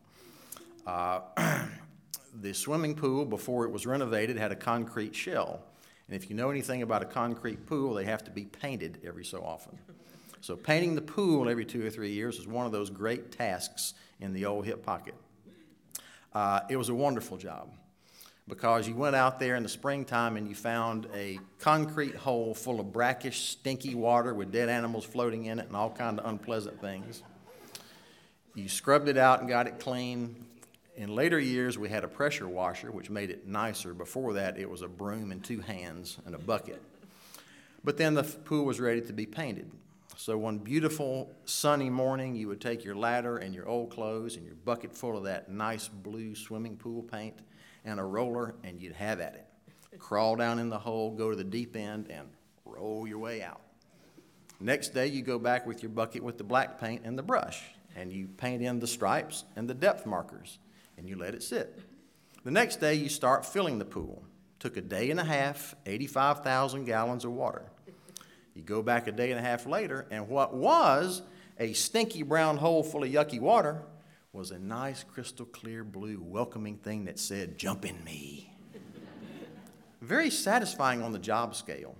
Uh, 0.85 1.21
The 2.33 2.53
swimming 2.53 2.95
pool, 2.95 3.25
before 3.25 3.65
it 3.65 3.71
was 3.71 3.85
renovated, 3.85 4.37
had 4.37 4.51
a 4.51 4.55
concrete 4.55 5.13
shell. 5.13 5.61
And 6.07 6.15
if 6.15 6.29
you 6.29 6.35
know 6.35 6.49
anything 6.49 6.81
about 6.81 7.01
a 7.01 7.05
concrete 7.05 7.65
pool, 7.65 7.93
they 7.93 8.05
have 8.05 8.23
to 8.23 8.31
be 8.31 8.45
painted 8.45 8.99
every 9.03 9.25
so 9.25 9.43
often. 9.43 9.77
So 10.39 10.55
painting 10.55 10.95
the 10.95 11.01
pool 11.01 11.49
every 11.49 11.65
two 11.65 11.85
or 11.85 11.89
three 11.89 12.11
years 12.11 12.37
was 12.37 12.47
one 12.47 12.65
of 12.65 12.71
those 12.71 12.89
great 12.89 13.31
tasks 13.31 13.93
in 14.21 14.33
the 14.33 14.45
old 14.45 14.65
hip 14.65 14.83
pocket. 14.85 15.15
Uh, 16.33 16.61
it 16.69 16.77
was 16.77 16.87
a 16.87 16.95
wonderful 16.95 17.37
job 17.37 17.69
because 18.51 18.85
you 18.85 18.93
went 18.93 19.15
out 19.15 19.39
there 19.39 19.55
in 19.55 19.63
the 19.63 19.69
springtime 19.69 20.35
and 20.35 20.45
you 20.45 20.53
found 20.53 21.07
a 21.15 21.39
concrete 21.57 22.13
hole 22.13 22.53
full 22.53 22.81
of 22.81 22.91
brackish, 22.91 23.43
stinky 23.47 23.95
water 23.95 24.33
with 24.33 24.51
dead 24.51 24.67
animals 24.67 25.05
floating 25.05 25.45
in 25.45 25.57
it 25.57 25.67
and 25.67 25.75
all 25.75 25.89
kind 25.89 26.19
of 26.19 26.25
unpleasant 26.25 26.81
things. 26.81 27.23
You 28.53 28.67
scrubbed 28.67 29.07
it 29.07 29.17
out 29.17 29.39
and 29.39 29.47
got 29.47 29.67
it 29.67 29.79
clean. 29.79 30.35
In 30.97 31.15
later 31.15 31.39
years, 31.39 31.77
we 31.77 31.87
had 31.87 32.03
a 32.03 32.09
pressure 32.09 32.45
washer, 32.45 32.91
which 32.91 33.09
made 33.09 33.29
it 33.29 33.47
nicer. 33.47 33.93
Before 33.93 34.33
that, 34.33 34.59
it 34.59 34.69
was 34.69 34.81
a 34.81 34.89
broom 34.89 35.31
and 35.31 35.41
two 35.41 35.61
hands 35.61 36.17
and 36.25 36.35
a 36.35 36.39
bucket. 36.39 36.81
But 37.85 37.95
then 37.95 38.15
the 38.15 38.23
pool 38.23 38.65
was 38.65 38.81
ready 38.81 38.99
to 38.99 39.13
be 39.13 39.25
painted. 39.25 39.71
So 40.17 40.37
one 40.37 40.57
beautiful 40.57 41.31
sunny 41.45 41.89
morning, 41.89 42.35
you 42.35 42.49
would 42.49 42.59
take 42.59 42.83
your 42.83 42.95
ladder 42.95 43.37
and 43.37 43.55
your 43.55 43.69
old 43.69 43.91
clothes 43.91 44.35
and 44.35 44.45
your 44.45 44.55
bucket 44.55 44.93
full 44.93 45.17
of 45.17 45.23
that 45.23 45.49
nice 45.49 45.87
blue 45.87 46.35
swimming 46.35 46.75
pool 46.75 47.01
paint 47.01 47.35
and 47.85 47.99
a 47.99 48.03
roller, 48.03 48.55
and 48.63 48.81
you'd 48.81 48.93
have 48.93 49.19
at 49.19 49.35
it. 49.35 49.99
Crawl 49.99 50.35
down 50.35 50.59
in 50.59 50.69
the 50.69 50.79
hole, 50.79 51.11
go 51.11 51.29
to 51.29 51.35
the 51.35 51.43
deep 51.43 51.75
end, 51.75 52.07
and 52.09 52.27
roll 52.65 53.07
your 53.07 53.19
way 53.19 53.41
out. 53.41 53.61
Next 54.59 54.89
day, 54.89 55.07
you 55.07 55.21
go 55.21 55.39
back 55.39 55.65
with 55.65 55.81
your 55.81 55.89
bucket 55.89 56.23
with 56.23 56.37
the 56.37 56.43
black 56.43 56.79
paint 56.79 57.01
and 57.03 57.17
the 57.17 57.23
brush, 57.23 57.63
and 57.95 58.11
you 58.11 58.27
paint 58.27 58.61
in 58.61 58.79
the 58.79 58.87
stripes 58.87 59.43
and 59.55 59.67
the 59.67 59.73
depth 59.73 60.05
markers, 60.05 60.59
and 60.97 61.09
you 61.09 61.17
let 61.17 61.33
it 61.33 61.43
sit. 61.43 61.79
The 62.43 62.51
next 62.51 62.79
day, 62.79 62.93
you 62.93 63.09
start 63.09 63.45
filling 63.45 63.79
the 63.79 63.85
pool. 63.85 64.23
Took 64.59 64.77
a 64.77 64.81
day 64.81 65.09
and 65.09 65.19
a 65.19 65.23
half, 65.23 65.75
85,000 65.85 66.85
gallons 66.85 67.25
of 67.25 67.31
water. 67.31 67.71
You 68.53 68.61
go 68.61 68.81
back 68.81 69.07
a 69.07 69.11
day 69.11 69.31
and 69.31 69.39
a 69.39 69.43
half 69.43 69.65
later, 69.65 70.05
and 70.11 70.27
what 70.27 70.53
was 70.53 71.23
a 71.59 71.73
stinky 71.73 72.23
brown 72.23 72.57
hole 72.57 72.83
full 72.83 73.03
of 73.03 73.09
yucky 73.09 73.39
water 73.39 73.81
was 74.33 74.51
a 74.51 74.59
nice 74.59 75.03
crystal 75.03 75.45
clear 75.45 75.83
blue 75.83 76.21
welcoming 76.21 76.77
thing 76.77 77.05
that 77.05 77.19
said, 77.19 77.57
Jump 77.57 77.85
in 77.85 78.01
me. 78.03 78.49
Very 80.01 80.29
satisfying 80.29 81.01
on 81.01 81.11
the 81.11 81.19
job 81.19 81.55
scale. 81.55 81.95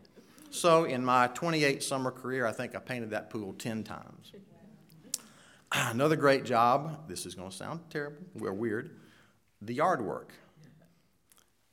So, 0.49 0.85
in 0.85 1.03
my 1.05 1.27
28 1.27 1.83
summer 1.83 2.11
career, 2.11 2.45
I 2.45 2.51
think 2.51 2.75
I 2.75 2.79
painted 2.79 3.11
that 3.11 3.29
pool 3.29 3.53
10 3.53 3.83
times. 3.83 4.33
Ah, 5.71 5.91
another 5.91 6.17
great 6.17 6.43
job, 6.43 7.07
this 7.07 7.25
is 7.25 7.35
going 7.35 7.49
to 7.49 7.55
sound 7.55 7.79
terrible 7.89 8.17
or 8.41 8.53
weird, 8.53 8.97
the 9.61 9.73
yard 9.73 10.01
work. 10.01 10.33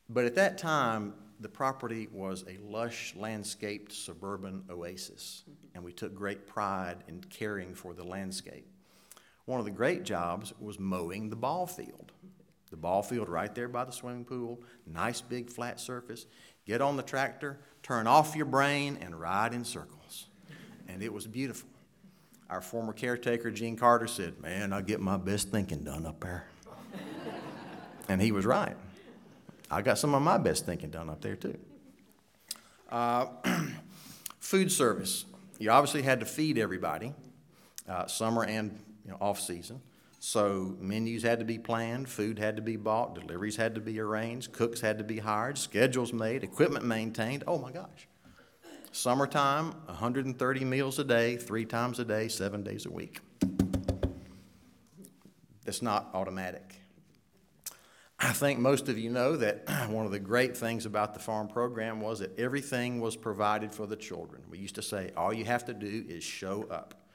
But 0.09 0.25
at 0.25 0.37
that 0.37 0.59
time, 0.59 1.15
the 1.41 1.49
property 1.49 2.09
was 2.13 2.45
a 2.49 2.59
lush, 2.63 3.15
landscaped 3.17 3.93
suburban 3.93 4.65
oasis, 4.71 5.45
and 5.75 5.83
we 5.83 5.93
took 5.93 6.15
great 6.15 6.47
pride 6.47 6.99
in 7.09 7.21
caring 7.23 7.75
for 7.75 7.95
the 7.95 8.05
landscape. 8.05 8.67
One 9.49 9.61
of 9.61 9.65
the 9.65 9.71
great 9.71 10.03
jobs 10.03 10.53
was 10.61 10.79
mowing 10.79 11.31
the 11.31 11.37
ball 11.37 11.67
field. 11.67 12.13
The 12.71 12.77
ball 12.77 13.03
field 13.03 13.31
right 13.31 13.55
there 13.55 13.67
by 13.67 13.85
the 13.85 13.93
swimming 13.93 14.27
pool, 14.27 14.61
nice 14.87 15.23
big 15.23 15.49
flat 15.49 15.81
surface. 15.81 16.27
Get 16.67 16.83
on 16.83 16.99
the 16.99 17.03
tractor, 17.03 17.59
turn 17.83 18.07
off 18.07 18.37
your 18.37 18.45
brain, 18.45 18.99
and 19.01 19.19
ride 19.19 19.55
in 19.55 19.65
circles. 19.65 20.27
And 20.87 21.03
it 21.03 21.11
was 21.11 21.27
beautiful. 21.27 21.71
Our 22.51 22.61
former 22.61 22.93
caretaker, 22.93 23.51
Gene 23.51 23.79
Carter, 23.79 24.07
said, 24.07 24.39
Man, 24.39 24.75
I 24.75 24.83
get 24.83 25.01
my 25.01 25.17
best 25.17 25.49
thinking 25.49 25.83
done 25.83 26.05
up 26.05 26.21
there. 26.21 26.45
and 28.11 28.21
he 28.21 28.33
was 28.33 28.45
right. 28.45 28.77
I 29.71 29.81
got 29.81 29.97
some 29.97 30.15
of 30.15 30.21
my 30.21 30.37
best 30.37 30.67
thinking 30.67 30.91
done 30.91 31.09
up 31.09 31.23
there, 31.23 31.37
too. 31.37 31.57
Uh, 32.91 33.29
food 34.41 34.71
service. 34.71 35.25
You 35.59 35.71
obviously 35.71 36.03
had 36.03 36.21
to 36.21 36.27
feed 36.27 36.59
everybody, 36.59 37.15
uh, 37.89 38.05
summer 38.09 38.45
and 38.45 38.79
you 39.09 39.15
know, 39.15 39.19
off 39.23 39.41
season. 39.41 39.81
So 40.21 40.77
menus 40.81 41.23
had 41.23 41.39
to 41.39 41.45
be 41.47 41.59
planned, 41.59 42.11
food 42.11 42.39
had 42.39 42.57
to 42.57 42.63
be 42.63 42.77
bought, 42.77 43.15
deliveries 43.15 43.57
had 43.57 43.75
to 43.77 43.81
be 43.81 43.99
arranged, 44.01 44.53
cooks 44.53 44.83
had 44.83 44.99
to 44.99 45.05
be 45.05 45.19
hired, 45.19 45.57
schedules 45.57 46.13
made, 46.13 46.45
equipment 46.45 46.85
maintained. 46.85 47.43
Oh 47.47 47.57
my 47.57 47.73
gosh. 47.73 48.07
Summertime, 48.93 49.73
130 49.87 50.65
meals 50.67 50.99
a 50.99 51.05
day, 51.05 51.39
three 51.39 51.65
times 51.65 51.99
a 52.01 52.05
day, 52.05 52.29
seven 52.29 52.63
days 52.63 52.85
a 52.85 52.91
week. 52.91 53.21
That's 55.65 55.81
not 55.81 56.11
automatic. 56.13 56.75
I 58.21 58.33
think 58.33 58.59
most 58.59 58.91
of 58.91 58.99
you 58.99 59.09
know 59.09 59.37
that 59.37 59.65
one 59.89 60.05
of 60.05 60.13
the 60.13 60.19
great 60.19 60.55
things 60.55 60.85
about 60.85 61.15
the 61.15 61.21
farm 61.21 61.49
program 61.49 62.03
was 62.03 62.19
that 62.19 62.39
everything 62.39 63.01
was 63.01 63.17
provided 63.17 63.73
for 63.73 63.87
the 63.87 63.97
children. 63.97 64.43
We 64.51 64.59
used 64.59 64.75
to 64.75 64.83
say, 64.83 65.13
all 65.17 65.33
you 65.33 65.47
have 65.47 65.65
to 65.65 65.73
do 65.73 66.05
is 66.07 66.23
show 66.23 66.67
up. 66.71 67.08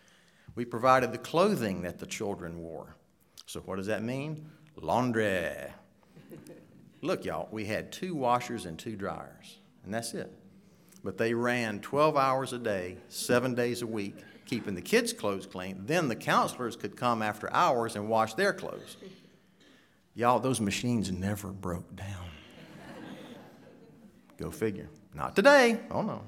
We 0.55 0.65
provided 0.65 1.11
the 1.11 1.17
clothing 1.17 1.81
that 1.81 1.99
the 1.99 2.05
children 2.05 2.59
wore. 2.59 2.95
So, 3.45 3.61
what 3.61 3.77
does 3.77 3.87
that 3.87 4.03
mean? 4.03 4.49
Laundry. 4.75 5.51
Look, 7.01 7.25
y'all, 7.25 7.49
we 7.51 7.65
had 7.65 7.91
two 7.91 8.15
washers 8.15 8.65
and 8.65 8.77
two 8.77 8.95
dryers, 8.95 9.59
and 9.83 9.93
that's 9.93 10.13
it. 10.13 10.31
But 11.03 11.17
they 11.17 11.33
ran 11.33 11.79
12 11.81 12.15
hours 12.15 12.53
a 12.53 12.59
day, 12.59 12.97
seven 13.09 13.55
days 13.55 13.81
a 13.81 13.87
week, 13.87 14.15
keeping 14.45 14.75
the 14.75 14.81
kids' 14.81 15.11
clothes 15.11 15.45
clean. 15.45 15.81
Then 15.85 16.07
the 16.07 16.15
counselors 16.15 16.75
could 16.75 16.95
come 16.95 17.21
after 17.21 17.51
hours 17.51 17.95
and 17.95 18.07
wash 18.07 18.35
their 18.35 18.53
clothes. 18.53 18.97
Y'all, 20.15 20.39
those 20.39 20.61
machines 20.61 21.11
never 21.11 21.51
broke 21.51 21.95
down. 21.95 22.29
Go 24.37 24.51
figure. 24.51 24.89
Not 25.13 25.35
today. 25.35 25.79
Oh, 25.91 26.01
no. 26.01 26.21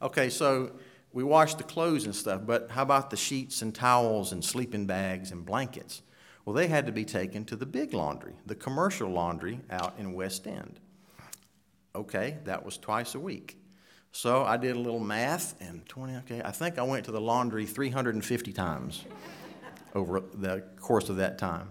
Okay, 0.00 0.30
so 0.30 0.72
we 1.12 1.22
washed 1.22 1.58
the 1.58 1.64
clothes 1.64 2.04
and 2.04 2.14
stuff, 2.14 2.42
but 2.44 2.70
how 2.70 2.82
about 2.82 3.10
the 3.10 3.16
sheets 3.16 3.62
and 3.62 3.74
towels 3.74 4.32
and 4.32 4.44
sleeping 4.44 4.86
bags 4.86 5.30
and 5.30 5.44
blankets? 5.44 6.02
Well, 6.44 6.54
they 6.54 6.66
had 6.66 6.86
to 6.86 6.92
be 6.92 7.04
taken 7.04 7.44
to 7.46 7.56
the 7.56 7.66
big 7.66 7.92
laundry, 7.92 8.34
the 8.46 8.54
commercial 8.54 9.10
laundry 9.10 9.60
out 9.70 9.94
in 9.98 10.14
West 10.14 10.46
End. 10.46 10.80
Okay, 11.94 12.38
that 12.44 12.64
was 12.64 12.78
twice 12.78 13.14
a 13.14 13.20
week. 13.20 13.58
So 14.10 14.44
I 14.44 14.56
did 14.56 14.76
a 14.76 14.78
little 14.78 15.00
math 15.00 15.54
and 15.60 15.86
20, 15.88 16.16
okay, 16.16 16.42
I 16.44 16.50
think 16.50 16.78
I 16.78 16.82
went 16.82 17.04
to 17.06 17.12
the 17.12 17.20
laundry 17.20 17.64
350 17.64 18.52
times 18.52 19.04
over 19.94 20.20
the 20.20 20.64
course 20.80 21.08
of 21.08 21.16
that 21.16 21.38
time. 21.38 21.70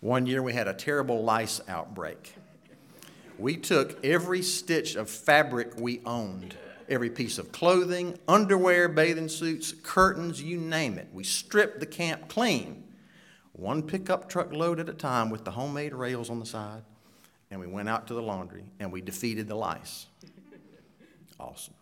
One 0.00 0.26
year 0.26 0.42
we 0.42 0.52
had 0.52 0.68
a 0.68 0.74
terrible 0.74 1.22
lice 1.22 1.60
outbreak. 1.68 2.34
We 3.38 3.56
took 3.56 4.04
every 4.04 4.42
stitch 4.42 4.96
of 4.96 5.10
fabric 5.10 5.72
we 5.78 6.00
owned, 6.04 6.56
every 6.88 7.10
piece 7.10 7.38
of 7.38 7.52
clothing, 7.52 8.18
underwear, 8.28 8.88
bathing 8.88 9.28
suits, 9.28 9.72
curtains, 9.82 10.42
you 10.42 10.58
name 10.58 10.98
it. 10.98 11.08
We 11.12 11.24
stripped 11.24 11.80
the 11.80 11.86
camp 11.86 12.28
clean, 12.28 12.84
one 13.52 13.82
pickup 13.82 14.28
truck 14.28 14.52
load 14.52 14.80
at 14.80 14.88
a 14.88 14.94
time 14.94 15.30
with 15.30 15.44
the 15.44 15.52
homemade 15.52 15.94
rails 15.94 16.30
on 16.30 16.40
the 16.40 16.46
side, 16.46 16.82
and 17.50 17.60
we 17.60 17.66
went 17.66 17.88
out 17.88 18.06
to 18.08 18.14
the 18.14 18.22
laundry 18.22 18.64
and 18.80 18.90
we 18.92 19.00
defeated 19.00 19.48
the 19.48 19.54
lice. 19.54 20.06
Awesome. 21.38 21.74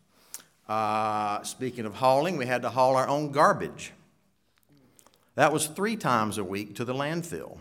Uh, 0.68 1.42
speaking 1.42 1.84
of 1.84 1.94
hauling, 1.94 2.36
we 2.36 2.46
had 2.46 2.62
to 2.62 2.70
haul 2.70 2.96
our 2.96 3.08
own 3.08 3.32
garbage. 3.32 3.92
That 5.34 5.52
was 5.52 5.66
three 5.66 5.96
times 5.96 6.38
a 6.38 6.44
week 6.44 6.74
to 6.76 6.84
the 6.84 6.94
landfill. 6.94 7.58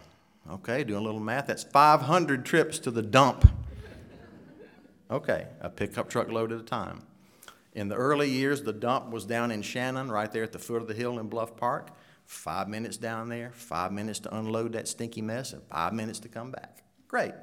Okay, 0.50 0.84
doing 0.84 1.02
a 1.02 1.04
little 1.04 1.20
math, 1.20 1.48
that's 1.48 1.64
500 1.64 2.46
trips 2.46 2.80
to 2.80 2.92
the 2.92 3.02
dump. 3.02 3.50
Okay, 5.10 5.48
a 5.60 5.70
pickup 5.70 6.10
truck 6.10 6.30
load 6.30 6.52
at 6.52 6.60
a 6.60 6.64
time. 6.64 7.04
In 7.74 7.88
the 7.88 7.96
early 7.96 8.30
years, 8.30 8.64
the 8.64 8.74
dump 8.74 9.12
was 9.12 9.26
down 9.26 9.52
in 9.52 9.62
Shannon, 9.62 10.12
right 10.12 10.32
there 10.32 10.44
at 10.44 10.52
the 10.52 10.60
foot 10.60 10.82
of 10.82 10.88
the 10.88 10.94
hill 10.94 11.20
in 11.20 11.28
Bluff 11.28 11.56
Park. 11.56 11.90
Five 12.26 12.68
minutes 12.68 12.98
down 12.98 13.30
there, 13.30 13.52
five 13.54 13.92
minutes 13.92 14.20
to 14.20 14.36
unload 14.36 14.74
that 14.74 14.88
stinky 14.88 15.22
mess, 15.22 15.54
and 15.54 15.64
five 15.64 15.94
minutes 15.94 16.20
to 16.20 16.30
come 16.30 16.52
back. 16.52 16.84
Great. 17.08 17.34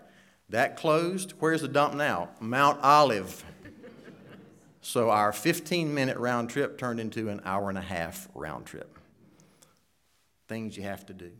That 0.50 0.76
closed. 0.76 1.32
Where's 1.38 1.62
the 1.62 1.68
dump 1.68 1.94
now? 1.94 2.30
Mount 2.40 2.80
Olive. 2.82 3.44
So 4.80 5.10
our 5.10 5.32
15 5.32 5.92
minute 5.92 6.16
round 6.16 6.48
trip 6.48 6.78
turned 6.78 7.00
into 7.00 7.28
an 7.28 7.42
hour 7.44 7.68
and 7.68 7.76
a 7.76 7.82
half 7.82 8.28
round 8.34 8.64
trip. 8.64 8.98
things 10.48 10.78
you 10.78 10.82
have 10.84 11.04
to 11.04 11.12
do. 11.12 11.32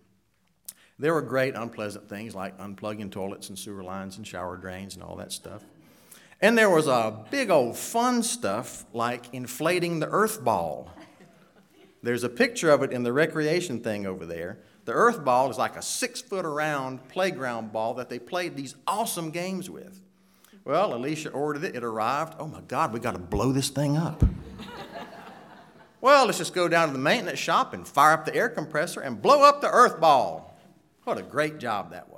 There 0.98 1.14
were 1.14 1.22
great 1.22 1.54
unpleasant 1.54 2.08
things 2.10 2.34
like 2.34 2.58
unplugging 2.58 3.10
toilets 3.10 3.48
and 3.48 3.58
sewer 3.58 3.82
lines 3.82 4.18
and 4.18 4.26
shower 4.26 4.58
drains 4.58 4.96
and 4.96 5.02
all 5.02 5.16
that 5.16 5.32
stuff. 5.32 5.62
And 6.40 6.56
there 6.56 6.70
was 6.70 6.86
a 6.86 7.24
big 7.30 7.50
old 7.50 7.76
fun 7.76 8.22
stuff 8.22 8.84
like 8.92 9.26
inflating 9.32 9.98
the 9.98 10.08
earth 10.08 10.44
ball. 10.44 10.90
There's 12.02 12.22
a 12.22 12.28
picture 12.28 12.70
of 12.70 12.82
it 12.82 12.92
in 12.92 13.02
the 13.02 13.12
recreation 13.12 13.80
thing 13.80 14.06
over 14.06 14.24
there. 14.24 14.58
The 14.84 14.92
earth 14.92 15.24
ball 15.24 15.50
is 15.50 15.58
like 15.58 15.76
a 15.76 15.82
six 15.82 16.20
foot 16.20 16.44
around 16.44 17.08
playground 17.08 17.72
ball 17.72 17.94
that 17.94 18.08
they 18.08 18.18
played 18.18 18.56
these 18.56 18.76
awesome 18.86 19.30
games 19.30 19.68
with. 19.68 20.00
Well, 20.64 20.94
Alicia 20.94 21.30
ordered 21.30 21.64
it, 21.64 21.76
it 21.76 21.82
arrived. 21.82 22.34
Oh 22.38 22.46
my 22.46 22.60
God, 22.60 22.92
we 22.92 23.00
got 23.00 23.12
to 23.12 23.18
blow 23.18 23.52
this 23.52 23.68
thing 23.68 23.96
up. 23.96 24.22
well, 26.00 26.26
let's 26.26 26.38
just 26.38 26.54
go 26.54 26.68
down 26.68 26.88
to 26.88 26.92
the 26.92 26.98
maintenance 26.98 27.38
shop 27.38 27.74
and 27.74 27.86
fire 27.86 28.12
up 28.12 28.24
the 28.24 28.34
air 28.34 28.48
compressor 28.48 29.00
and 29.00 29.20
blow 29.20 29.42
up 29.42 29.60
the 29.60 29.70
earth 29.70 30.00
ball. 30.00 30.56
What 31.04 31.18
a 31.18 31.22
great 31.22 31.58
job 31.58 31.90
that 31.90 32.08
was. 32.08 32.17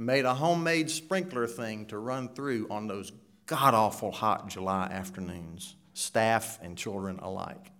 Made 0.00 0.24
a 0.24 0.32
homemade 0.32 0.88
sprinkler 0.88 1.46
thing 1.46 1.84
to 1.88 1.98
run 1.98 2.30
through 2.30 2.68
on 2.70 2.86
those 2.86 3.12
god 3.44 3.74
awful 3.74 4.10
hot 4.10 4.48
July 4.48 4.86
afternoons, 4.90 5.76
staff 5.92 6.58
and 6.62 6.78
children 6.78 7.18
alike. 7.18 7.70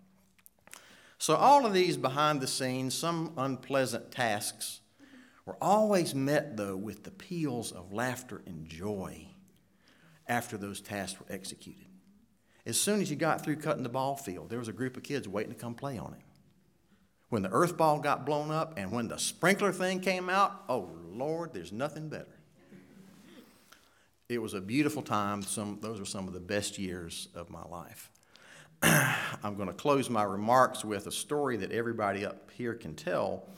So, 1.16 1.34
all 1.34 1.64
of 1.64 1.72
these 1.72 1.96
behind 1.96 2.42
the 2.42 2.46
scenes, 2.46 2.94
some 2.94 3.32
unpleasant 3.38 4.10
tasks, 4.10 4.82
were 5.46 5.56
always 5.62 6.14
met, 6.14 6.58
though, 6.58 6.76
with 6.76 7.04
the 7.04 7.10
peals 7.10 7.72
of 7.72 7.94
laughter 7.94 8.42
and 8.44 8.68
joy 8.68 9.28
after 10.28 10.58
those 10.58 10.82
tasks 10.82 11.18
were 11.18 11.34
executed. 11.34 11.86
As 12.66 12.78
soon 12.78 13.00
as 13.00 13.08
you 13.08 13.16
got 13.16 13.42
through 13.42 13.56
cutting 13.56 13.82
the 13.82 13.88
ball 13.88 14.14
field, 14.14 14.50
there 14.50 14.58
was 14.58 14.68
a 14.68 14.74
group 14.74 14.98
of 14.98 15.02
kids 15.02 15.26
waiting 15.26 15.54
to 15.54 15.58
come 15.58 15.74
play 15.74 15.96
on 15.96 16.12
it. 16.12 16.29
When 17.30 17.42
the 17.42 17.50
earth 17.50 17.76
ball 17.76 18.00
got 18.00 18.26
blown 18.26 18.50
up 18.50 18.74
and 18.76 18.92
when 18.92 19.08
the 19.08 19.18
sprinkler 19.18 19.72
thing 19.72 20.00
came 20.00 20.28
out, 20.28 20.64
oh 20.68 20.90
Lord, 21.08 21.54
there's 21.54 21.72
nothing 21.72 22.08
better. 22.08 22.26
It 24.28 24.42
was 24.42 24.54
a 24.54 24.60
beautiful 24.60 25.02
time. 25.02 25.42
Some, 25.42 25.78
those 25.80 25.98
were 25.98 26.06
some 26.06 26.28
of 26.28 26.34
the 26.34 26.40
best 26.40 26.78
years 26.78 27.28
of 27.34 27.50
my 27.50 27.64
life. 27.64 28.10
I'm 28.82 29.56
going 29.56 29.68
to 29.68 29.74
close 29.74 30.10
my 30.10 30.22
remarks 30.22 30.84
with 30.84 31.06
a 31.06 31.12
story 31.12 31.56
that 31.58 31.72
everybody 31.72 32.24
up 32.24 32.50
here 32.52 32.74
can 32.74 32.94
tell, 32.94 33.48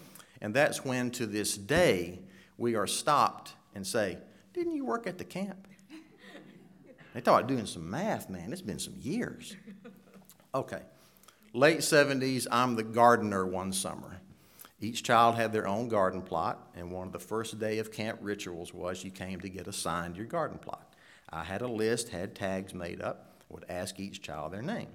and 0.41 0.55
that's 0.55 0.85
when 0.85 1.11
to 1.13 1.27
this 1.27 1.57
day 1.57 2.21
we 2.57 2.75
are 2.75 2.87
stopped 2.87 3.53
and 3.75 3.87
say, 3.87 4.19
Didn't 4.55 4.75
you 4.75 4.85
work 4.85 5.07
at 5.07 5.19
the 5.19 5.25
camp? 5.25 5.69
They 7.15 7.21
about 7.21 7.47
doing 7.47 7.67
some 7.67 7.91
math, 7.91 8.31
man. 8.31 8.53
It's 8.53 8.63
been 8.63 8.79
some 8.79 8.95
years. 8.99 9.55
Okay. 10.55 10.81
Late 11.55 11.81
70s, 11.81 12.47
I'm 12.51 12.77
the 12.77 12.83
gardener 12.83 13.45
one 13.45 13.75
summer. 13.75 14.23
Each 14.81 15.03
child 15.03 15.35
had 15.35 15.53
their 15.53 15.69
own 15.69 15.89
garden 15.89 16.23
plot, 16.23 16.71
and 16.75 16.91
one 16.91 17.09
of 17.09 17.13
the 17.13 17.19
first 17.19 17.59
day 17.59 17.79
of 17.79 17.93
camp 17.93 18.21
rituals 18.23 18.73
was 18.73 19.05
you 19.05 19.11
came 19.11 19.39
to 19.43 19.51
get 19.51 19.67
assigned 19.67 20.17
your 20.17 20.25
garden 20.25 20.57
plot. 20.57 20.95
I 21.29 21.45
had 21.45 21.61
a 21.61 21.69
list, 21.69 22.09
had 22.09 22.35
tags 22.35 22.73
made 22.73 23.03
up, 23.03 23.43
would 23.51 23.67
ask 23.69 24.01
each 24.01 24.23
child 24.23 24.55
their 24.55 24.63
name. 24.63 24.89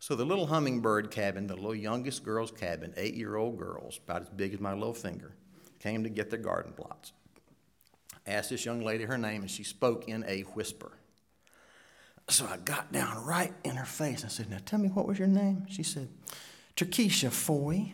So 0.00 0.14
the 0.14 0.26
little 0.26 0.48
hummingbird 0.48 1.10
cabin, 1.10 1.46
the 1.46 1.56
little 1.56 1.74
youngest 1.74 2.24
girl's 2.24 2.50
cabin, 2.50 2.92
eight 2.98 3.14
year 3.14 3.36
old 3.36 3.58
girls, 3.58 4.00
about 4.04 4.20
as 4.20 4.28
big 4.28 4.52
as 4.52 4.60
my 4.60 4.74
little 4.74 4.92
finger, 4.92 5.32
came 5.78 6.02
to 6.04 6.10
get 6.10 6.28
their 6.28 6.38
garden 6.38 6.74
plots. 6.74 7.14
Asked 8.26 8.50
this 8.50 8.66
young 8.66 8.82
lady 8.82 9.04
her 9.04 9.16
name, 9.16 9.40
and 9.40 9.50
she 9.50 9.64
spoke 9.64 10.08
in 10.08 10.26
a 10.28 10.42
whisper. 10.42 10.92
So 12.30 12.46
I 12.46 12.58
got 12.58 12.92
down 12.92 13.24
right 13.24 13.52
in 13.64 13.74
her 13.74 13.84
face. 13.84 14.24
I 14.24 14.28
said, 14.28 14.48
Now 14.48 14.58
tell 14.64 14.78
me 14.78 14.88
what 14.88 15.06
was 15.06 15.18
your 15.18 15.26
name? 15.26 15.66
She 15.68 15.82
said, 15.82 16.08
Terkeisha 16.76 17.30
Foy. 17.30 17.92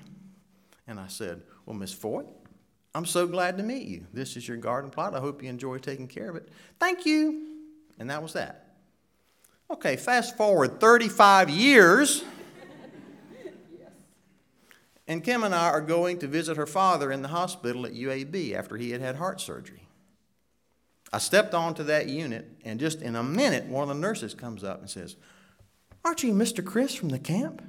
And 0.86 1.00
I 1.00 1.06
said, 1.06 1.42
Well, 1.64 1.74
Miss 1.74 1.92
Foy, 1.92 2.24
I'm 2.94 3.06
so 3.06 3.26
glad 3.26 3.56
to 3.56 3.64
meet 3.64 3.88
you. 3.88 4.06
This 4.12 4.36
is 4.36 4.46
your 4.46 4.58
garden 4.58 4.90
plot. 4.90 5.14
I 5.14 5.20
hope 5.20 5.42
you 5.42 5.48
enjoy 5.48 5.78
taking 5.78 6.06
care 6.06 6.28
of 6.28 6.36
it. 6.36 6.50
Thank 6.78 7.06
you. 7.06 7.46
And 7.98 8.10
that 8.10 8.22
was 8.22 8.34
that. 8.34 8.74
Okay, 9.70 9.96
fast 9.96 10.36
forward 10.36 10.80
35 10.80 11.48
years. 11.48 12.22
And 15.08 15.24
Kim 15.24 15.44
and 15.44 15.54
I 15.54 15.70
are 15.70 15.80
going 15.80 16.18
to 16.18 16.26
visit 16.26 16.56
her 16.56 16.66
father 16.66 17.10
in 17.10 17.22
the 17.22 17.28
hospital 17.28 17.86
at 17.86 17.92
UAB 17.92 18.54
after 18.54 18.76
he 18.76 18.90
had 18.90 19.00
had 19.00 19.16
heart 19.16 19.40
surgery. 19.40 19.85
I 21.12 21.18
stepped 21.18 21.54
onto 21.54 21.84
that 21.84 22.08
unit, 22.08 22.48
and 22.64 22.80
just 22.80 23.00
in 23.00 23.16
a 23.16 23.22
minute, 23.22 23.66
one 23.66 23.82
of 23.82 23.88
the 23.88 24.00
nurses 24.00 24.34
comes 24.34 24.64
up 24.64 24.80
and 24.80 24.90
says, 24.90 25.16
Aren't 26.04 26.22
you 26.22 26.32
Mr. 26.32 26.64
Chris 26.64 26.94
from 26.94 27.08
the 27.08 27.18
camp? 27.18 27.62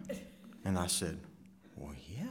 And 0.65 0.77
I 0.77 0.87
said, 0.87 1.19
Well, 1.75 1.93
yeah. 2.09 2.25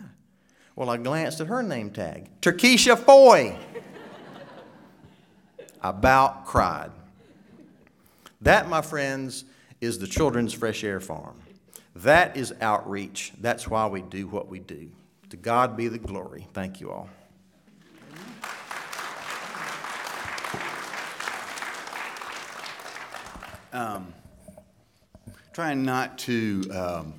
Well, 0.75 0.91
I 0.91 0.97
glanced 0.97 1.41
at 1.41 1.47
her 1.47 1.63
name 1.63 1.91
tag 1.91 2.29
Terkeisha 2.41 2.99
Foy. 2.99 3.57
I 5.81 5.91
about 5.91 6.47
cried. 6.47 6.91
That, 8.41 8.69
my 8.69 8.83
friends, 8.83 9.45
is 9.81 9.99
the 9.99 10.07
Children's 10.07 10.53
Fresh 10.53 10.85
Air 10.85 11.01
Farm. 11.01 11.41
That 11.95 12.37
is 12.37 12.53
outreach. 12.61 13.33
That's 13.41 13.69
why 13.69 13.87
we 13.87 14.03
do 14.03 14.27
what 14.27 14.49
we 14.49 14.59
do. 14.59 14.91
To 15.31 15.37
God 15.37 15.77
be 15.77 15.89
the 15.89 15.99
glory. 15.99 16.47
Thank 16.53 16.81
you 16.81 16.91
all. 16.91 17.09
Trying 25.53 25.85
not 25.85 26.19
to 26.19 26.71
um, 26.73 27.15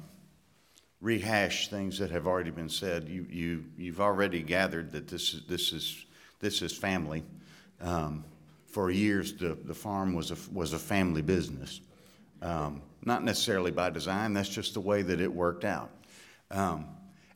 rehash 1.02 1.70
things 1.70 1.98
that 2.00 2.12
have 2.12 2.28
already 2.28 2.52
been 2.52 2.70
said. 2.70 3.08
You, 3.10 3.26
you, 3.30 3.66
you've 3.78 4.02
already 4.02 4.42
gathered 4.42 4.92
that 4.92 5.08
this 5.08 5.34
is, 5.34 5.44
this 5.48 5.72
is, 5.72 6.06
this 6.40 6.62
is 6.62 6.76
family. 6.76 7.24
Um, 7.82 8.24
for 8.68 8.92
years, 8.92 9.34
the, 9.34 9.58
the 9.66 9.74
farm 9.74 10.14
was 10.14 10.32
a, 10.32 10.38
was 10.54 10.74
a 10.74 10.80
family 10.80 11.22
business. 11.22 11.82
Um, 12.42 12.82
not 13.04 13.24
necessarily 13.24 13.72
by 13.72 13.90
design, 13.90 14.34
that's 14.34 14.50
just 14.50 14.74
the 14.74 14.82
way 14.82 15.02
that 15.02 15.20
it 15.20 15.34
worked 15.34 15.66
out. 15.66 15.90
Um, 16.52 16.86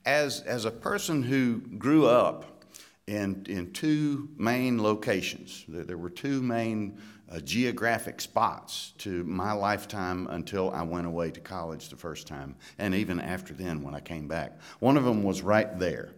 as, 0.04 0.42
as 0.42 0.64
a 0.64 0.70
person 0.70 1.22
who 1.22 1.58
grew 1.78 2.06
up 2.06 2.64
in, 3.06 3.44
in 3.48 3.72
two 3.72 4.28
main 4.36 4.82
locations, 4.82 5.64
there, 5.66 5.84
there 5.84 5.98
were 5.98 6.10
two 6.10 6.42
main 6.42 6.98
uh, 7.32 7.40
geographic 7.40 8.20
spots 8.20 8.92
to 8.98 9.24
my 9.24 9.52
lifetime 9.52 10.26
until 10.30 10.70
I 10.70 10.82
went 10.82 11.06
away 11.06 11.30
to 11.30 11.40
college 11.40 11.88
the 11.88 11.96
first 11.96 12.26
time, 12.26 12.56
and 12.78 12.94
even 12.94 13.20
after 13.20 13.54
then 13.54 13.82
when 13.82 13.94
I 13.94 14.00
came 14.00 14.28
back. 14.28 14.58
One 14.80 14.96
of 14.96 15.04
them 15.04 15.22
was 15.22 15.40
right 15.40 15.78
there, 15.78 16.10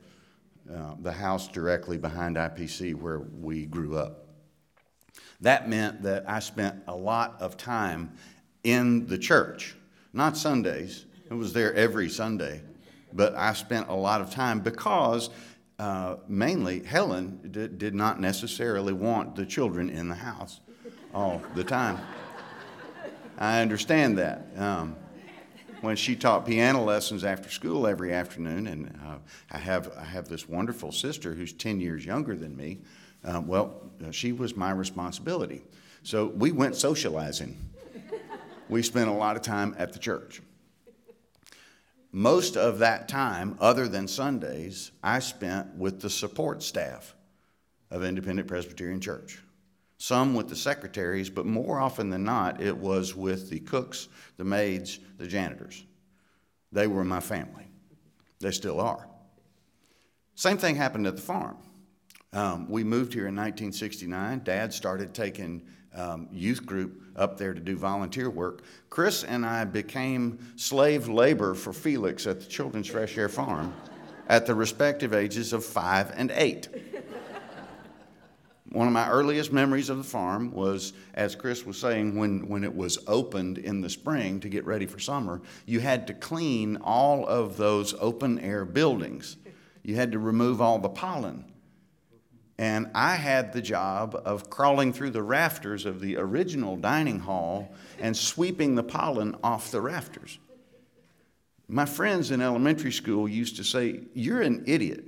uh, 0.73 0.95
the 1.01 1.13
house 1.13 1.47
directly 1.47 1.99
behind 1.99 2.37
IPC 2.37 2.95
where 2.95 3.21
we 3.21 3.67
grew 3.67 3.97
up. 3.97 4.27
That 5.41 5.69
meant 5.69 6.03
that 6.03 6.29
I 6.29 6.41
spent 6.41 6.83
a 6.89 6.97
lot 6.97 7.37
of 7.41 7.57
time 7.57 8.13
in 8.65 9.07
the 9.07 9.19
church, 9.19 9.77
not 10.13 10.37
Sundays. 10.37 11.07
It 11.31 11.35
was 11.35 11.53
there 11.53 11.75
every 11.75 12.09
Sunday, 12.09 12.63
but 13.13 13.35
I 13.37 13.53
spent 13.53 13.89
a 13.89 13.95
lot 13.95 14.21
of 14.21 14.31
time 14.31 14.61
because 14.61 15.31
uh, 15.79 16.17
mainly 16.27 16.83
Helen 16.83 17.49
did, 17.51 17.79
did 17.79 17.95
not 17.95 18.21
necessarily 18.21 18.93
want 18.93 19.37
the 19.37 19.47
children 19.47 19.91
in 19.91 20.09
the 20.09 20.15
house 20.15 20.61
all 21.15 21.41
the 21.55 21.65
time. 21.65 21.99
I 23.39 23.63
understand 23.63 24.19
that. 24.19 24.47
Um, 24.57 24.97
when 25.81 25.97
she 25.97 26.17
taught 26.17 26.47
piano 26.47 26.83
lessons 26.83 27.25
after 27.25 27.51
school 27.51 27.87
every 27.87 28.13
afternoon, 28.13 28.67
and 28.67 28.99
uh, 29.05 29.17
I 29.51 29.59
have 29.59 29.93
I 29.99 30.05
have 30.05 30.29
this 30.29 30.49
wonderful 30.49 30.93
sister 30.93 31.35
who's 31.35 31.53
ten 31.53 31.79
years 31.79 32.05
younger 32.07 32.35
than 32.35 32.57
me. 32.57 32.79
Uh, 33.23 33.43
well, 33.45 33.83
uh, 34.05 34.11
she 34.11 34.33
was 34.33 34.57
my 34.57 34.71
responsibility, 34.71 35.63
so 36.03 36.27
we 36.27 36.53
went 36.53 36.75
socializing. 36.75 37.57
we 38.69 38.83
spent 38.83 39.11
a 39.11 39.13
lot 39.13 39.37
of 39.37 39.43
time 39.43 39.75
at 39.79 39.93
the 39.93 39.99
church. 39.99 40.41
Most 42.13 42.57
of 42.57 42.79
that 42.79 43.09
time, 43.09 43.57
other 43.61 43.89
than 43.89 44.09
Sundays, 44.09 44.93
I 45.03 45.19
spent 45.19 45.75
with 45.75 46.01
the 46.01 46.09
support 46.09 46.63
staff 46.63 47.15
of 47.91 48.05
Independent 48.05 48.49
Presbyterian 48.49 49.01
Church 49.01 49.44
some 50.05 50.35
with 50.35 50.51
the 50.51 50.57
secretaries, 50.57 51.31
but 51.31 51.47
more 51.47 51.81
often 51.81 52.11
than 52.11 52.25
not, 52.25 52.61
it 52.61 52.77
was 52.77 53.15
with 53.15 53.49
the 53.49 53.59
cooks, 53.61 54.09
the 54.37 54.45
maids, 54.45 54.99
the 55.17 55.27
janitors. 55.27 55.83
They 56.73 56.87
were 56.87 57.05
my 57.05 57.21
family. 57.21 57.67
They 58.39 58.51
still 58.51 58.81
are. 58.81 59.09
Same 60.35 60.59
thing 60.59 60.77
happened 60.77 61.07
at 61.07 61.17
the 61.17 61.23
farm. 61.23 61.57
Um, 62.35 62.69
we 62.69 62.85
moved 62.85 63.15
here 63.15 63.29
in 63.29 63.35
1969. 63.35 64.43
Dad 64.45 64.75
started 64.75 65.15
taking 65.15 65.63
um, 65.95 66.29
youth 66.31 66.67
group 66.67 67.01
up 67.17 67.39
there 67.39 67.55
to 67.55 67.61
do 67.61 67.75
volunteer 67.75 68.29
work. 68.29 68.63
Chris 68.91 69.25
and 69.25 69.47
I 69.47 69.65
became 69.65 70.39
slave 70.57 71.09
labor 71.09 71.55
for 71.55 71.73
Felix 71.73 72.27
at 72.27 72.41
the 72.41 72.47
Children's 72.47 72.89
Fresh 72.89 73.17
Air 73.17 73.31
Farm 73.31 73.73
at 74.29 74.45
the 74.45 74.55
respective 74.55 75.15
ages 75.15 75.55
of 75.55 75.65
five 75.65 76.13
and 76.15 76.31
eight. 76.33 76.69
One 78.75 78.89
of 78.89 78.93
my 78.93 79.09
earliest 79.09 79.53
memories 79.53 79.89
of 79.89 79.99
the 79.99 80.03
farm 80.03 80.51
was, 80.51 80.95
as 81.15 81.37
Chris 81.37 81.65
was 81.65 81.79
saying, 81.79 82.19
when, 82.19 82.49
when 82.49 82.65
it 82.65 82.75
was 82.75 82.99
opened 83.07 83.59
in 83.59 83.81
the 83.81 83.89
spring 83.89 84.41
to 84.41 84.49
get 84.49 84.67
ready 84.67 84.85
for 84.85 84.99
summer, 84.99 85.41
you 85.65 85.79
had 85.79 86.09
to 86.09 86.13
clean 86.13 86.79
all 86.79 87.25
of 87.25 87.57
those 87.57 87.95
open 88.01 88.41
air 88.41 88.65
buildings. 88.65 89.37
you 89.85 89.95
had 89.95 90.11
to 90.11 90.19
remove 90.19 90.61
all 90.61 90.81
the 90.81 90.89
pollen. 90.89 91.45
And 92.59 92.91
I 92.97 93.15
had 93.15 93.53
the 93.53 93.63
job 93.63 94.21
of 94.25 94.51
crawling 94.51 94.93
through 94.93 95.11
the 95.11 95.23
rafters 95.23 95.87
of 95.87 96.01
the 96.01 96.17
original 96.17 96.77
dining 96.77 97.21
hall 97.21 97.73
and 98.01 98.17
sweeping 98.17 98.75
the 98.75 98.83
pollen 98.83 99.37
off 99.45 99.71
the 99.71 99.81
rafters. 99.81 100.41
My 101.69 101.87
friends 101.87 102.33
in 102.33 102.41
elementary 102.41 102.93
school 102.93 103.29
used 103.29 103.55
to 103.57 103.65
say, 103.65 104.01
You're 104.15 104.43
an 104.43 104.65
idiot. 104.67 105.05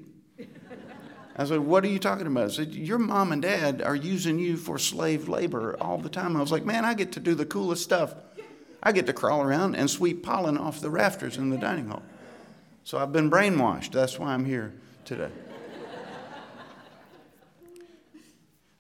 I 1.39 1.45
said, 1.45 1.61
What 1.61 1.85
are 1.85 1.89
you 1.89 1.99
talking 1.99 2.27
about? 2.27 2.45
I 2.45 2.49
said, 2.49 2.75
Your 2.75 2.99
mom 2.99 3.31
and 3.31 3.43
dad 3.43 3.83
are 3.83 3.95
using 3.95 4.39
you 4.39 4.57
for 4.57 4.79
slave 4.79 5.29
labor 5.29 5.77
all 5.81 5.99
the 5.99 6.09
time. 6.09 6.37
I 6.37 6.41
was 6.41 6.51
like, 6.51 6.65
Man, 6.65 6.85
I 6.85 6.95
get 6.95 7.13
to 7.13 7.21
do 7.21 7.35
the 7.35 7.45
coolest 7.45 7.83
stuff. 7.83 8.15
I 8.83 8.93
get 8.93 9.07
to 9.07 9.13
crawl 9.13 9.43
around 9.43 9.75
and 9.75 9.91
sweep 9.91 10.23
pollen 10.23 10.57
off 10.57 10.81
the 10.81 10.91
rafters 10.91 11.37
in 11.37 11.51
the 11.51 11.59
dining 11.59 11.89
hall. 11.89 12.03
So 12.85 12.99
I've 12.99 13.13
been 13.13 13.31
brainwashed. 13.31 13.93
That's 13.93 14.19
why 14.19 14.33
I'm 14.33 14.45
here 14.45 14.73
today. 15.05 15.31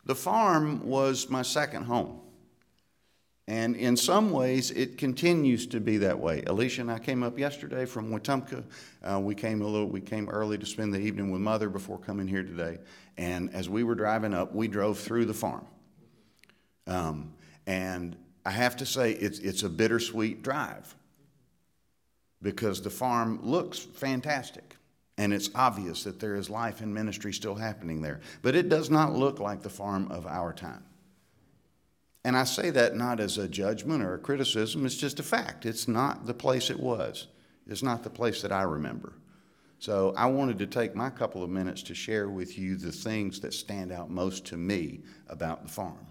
the 0.04 0.14
farm 0.14 0.86
was 0.86 1.28
my 1.28 1.42
second 1.42 1.84
home. 1.84 2.20
And 3.48 3.76
in 3.76 3.96
some 3.96 4.30
ways, 4.30 4.72
it 4.72 4.98
continues 4.98 5.68
to 5.68 5.78
be 5.78 5.98
that 5.98 6.18
way. 6.18 6.42
Alicia 6.46 6.80
and 6.80 6.90
I 6.90 6.98
came 6.98 7.22
up 7.22 7.38
yesterday 7.38 7.84
from 7.84 8.10
Wetumpka. 8.10 8.64
Uh, 9.04 9.20
we 9.20 9.36
came 9.36 9.62
a 9.62 9.66
little, 9.66 9.88
we 9.88 10.00
came 10.00 10.28
early 10.28 10.58
to 10.58 10.66
spend 10.66 10.92
the 10.92 10.98
evening 10.98 11.30
with 11.30 11.40
Mother 11.40 11.68
before 11.68 11.98
coming 11.98 12.26
here 12.26 12.42
today. 12.42 12.78
And 13.16 13.54
as 13.54 13.68
we 13.68 13.84
were 13.84 13.94
driving 13.94 14.34
up, 14.34 14.52
we 14.52 14.66
drove 14.66 14.98
through 14.98 15.26
the 15.26 15.34
farm. 15.34 15.64
Um, 16.88 17.32
and 17.68 18.16
I 18.44 18.50
have 18.50 18.76
to 18.78 18.86
say, 18.86 19.12
it's, 19.12 19.38
it's 19.38 19.62
a 19.62 19.68
bittersweet 19.68 20.42
drive 20.42 20.92
because 22.42 22.82
the 22.82 22.90
farm 22.90 23.40
looks 23.42 23.78
fantastic. 23.78 24.76
And 25.18 25.32
it's 25.32 25.50
obvious 25.54 26.04
that 26.04 26.20
there 26.20 26.34
is 26.34 26.50
life 26.50 26.80
and 26.80 26.92
ministry 26.92 27.32
still 27.32 27.54
happening 27.54 28.02
there. 28.02 28.20
But 28.42 28.56
it 28.56 28.68
does 28.68 28.90
not 28.90 29.14
look 29.14 29.38
like 29.38 29.62
the 29.62 29.70
farm 29.70 30.10
of 30.10 30.26
our 30.26 30.52
time. 30.52 30.84
And 32.26 32.36
I 32.36 32.42
say 32.42 32.70
that 32.70 32.96
not 32.96 33.20
as 33.20 33.38
a 33.38 33.46
judgment 33.46 34.02
or 34.02 34.14
a 34.14 34.18
criticism, 34.18 34.84
it's 34.84 34.96
just 34.96 35.20
a 35.20 35.22
fact. 35.22 35.64
It's 35.64 35.86
not 35.86 36.26
the 36.26 36.34
place 36.34 36.70
it 36.70 36.80
was, 36.80 37.28
it's 37.68 37.84
not 37.84 38.02
the 38.02 38.10
place 38.10 38.42
that 38.42 38.50
I 38.50 38.62
remember. 38.62 39.12
So 39.78 40.12
I 40.16 40.26
wanted 40.26 40.58
to 40.58 40.66
take 40.66 40.96
my 40.96 41.08
couple 41.08 41.44
of 41.44 41.50
minutes 41.50 41.84
to 41.84 41.94
share 41.94 42.28
with 42.28 42.58
you 42.58 42.76
the 42.76 42.90
things 42.90 43.38
that 43.40 43.54
stand 43.54 43.92
out 43.92 44.10
most 44.10 44.44
to 44.46 44.56
me 44.56 45.02
about 45.28 45.62
the 45.62 45.68
farm. 45.68 46.04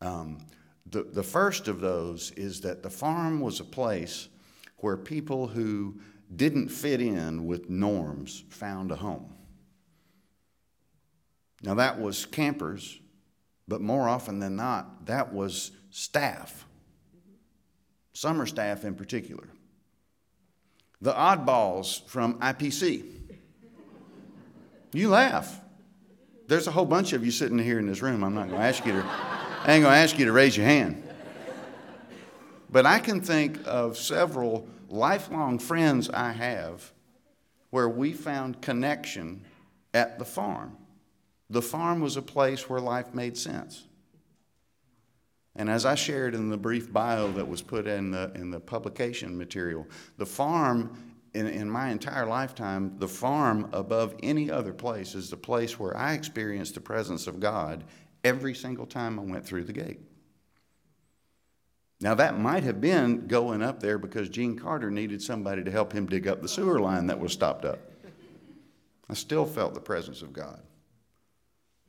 Um, 0.00 0.38
the, 0.86 1.02
the 1.02 1.24
first 1.24 1.66
of 1.66 1.80
those 1.80 2.30
is 2.36 2.60
that 2.60 2.84
the 2.84 2.90
farm 2.90 3.40
was 3.40 3.58
a 3.58 3.64
place 3.64 4.28
where 4.76 4.96
people 4.96 5.48
who 5.48 5.98
didn't 6.36 6.68
fit 6.68 7.00
in 7.00 7.44
with 7.44 7.68
norms 7.68 8.44
found 8.50 8.92
a 8.92 8.96
home. 8.96 9.34
Now, 11.60 11.74
that 11.74 12.00
was 12.00 12.24
campers 12.24 13.00
but 13.70 13.80
more 13.80 14.08
often 14.08 14.40
than 14.40 14.56
not, 14.56 15.06
that 15.06 15.32
was 15.32 15.70
staff, 15.90 16.66
summer 18.12 18.44
staff 18.44 18.84
in 18.84 18.96
particular. 18.96 19.48
The 21.00 21.12
oddballs 21.12 22.04
from 22.06 22.40
IPC. 22.40 23.04
You 24.92 25.08
laugh. 25.08 25.60
There's 26.48 26.66
a 26.66 26.72
whole 26.72 26.84
bunch 26.84 27.12
of 27.12 27.24
you 27.24 27.30
sitting 27.30 27.60
here 27.60 27.78
in 27.78 27.86
this 27.86 28.02
room. 28.02 28.24
I'm 28.24 28.34
not 28.34 28.48
going 28.48 28.60
to 28.60 28.66
ask 28.66 28.84
you 28.84 28.92
to, 28.92 29.04
I 29.04 29.66
ain't 29.68 29.84
going 29.84 29.94
to 29.94 30.00
ask 30.00 30.18
you 30.18 30.24
to 30.24 30.32
raise 30.32 30.56
your 30.56 30.66
hand. 30.66 31.04
But 32.70 32.86
I 32.86 32.98
can 32.98 33.20
think 33.20 33.60
of 33.66 33.96
several 33.96 34.66
lifelong 34.88 35.60
friends 35.60 36.10
I 36.10 36.32
have 36.32 36.90
where 37.70 37.88
we 37.88 38.14
found 38.14 38.60
connection 38.62 39.44
at 39.94 40.18
the 40.18 40.24
farm. 40.24 40.76
The 41.50 41.62
farm 41.62 42.00
was 42.00 42.16
a 42.16 42.22
place 42.22 42.70
where 42.70 42.80
life 42.80 43.12
made 43.12 43.36
sense. 43.36 43.84
And 45.56 45.68
as 45.68 45.84
I 45.84 45.96
shared 45.96 46.34
in 46.34 46.48
the 46.48 46.56
brief 46.56 46.92
bio 46.92 47.30
that 47.32 47.48
was 47.48 47.60
put 47.60 47.88
in 47.88 48.12
the, 48.12 48.30
in 48.36 48.50
the 48.50 48.60
publication 48.60 49.36
material, 49.36 49.86
the 50.16 50.26
farm, 50.26 50.96
in, 51.34 51.48
in 51.48 51.68
my 51.68 51.90
entire 51.90 52.24
lifetime, 52.24 52.94
the 52.98 53.08
farm 53.08 53.68
above 53.72 54.14
any 54.22 54.48
other 54.48 54.72
place 54.72 55.16
is 55.16 55.28
the 55.28 55.36
place 55.36 55.78
where 55.78 55.96
I 55.96 56.12
experienced 56.12 56.74
the 56.74 56.80
presence 56.80 57.26
of 57.26 57.40
God 57.40 57.82
every 58.22 58.54
single 58.54 58.86
time 58.86 59.18
I 59.18 59.24
went 59.24 59.44
through 59.44 59.64
the 59.64 59.72
gate. 59.72 59.98
Now, 62.00 62.14
that 62.14 62.38
might 62.38 62.62
have 62.62 62.80
been 62.80 63.26
going 63.26 63.60
up 63.60 63.80
there 63.80 63.98
because 63.98 64.30
Gene 64.30 64.56
Carter 64.56 64.90
needed 64.90 65.20
somebody 65.20 65.64
to 65.64 65.70
help 65.70 65.92
him 65.92 66.06
dig 66.06 66.28
up 66.28 66.40
the 66.40 66.48
sewer 66.48 66.78
line 66.78 67.08
that 67.08 67.18
was 67.18 67.32
stopped 67.32 67.64
up. 67.64 67.78
I 69.10 69.14
still 69.14 69.44
felt 69.44 69.74
the 69.74 69.80
presence 69.80 70.22
of 70.22 70.32
God. 70.32 70.62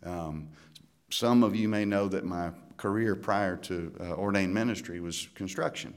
Um, 0.04 0.50
some 1.10 1.44
of 1.44 1.56
you 1.56 1.68
may 1.68 1.86
know 1.86 2.08
that 2.08 2.24
my 2.24 2.52
career 2.78 3.16
prior 3.16 3.58
to 3.58 3.94
uh, 4.00 4.14
ordained 4.14 4.54
ministry 4.54 5.00
was 5.00 5.28
construction. 5.36 5.94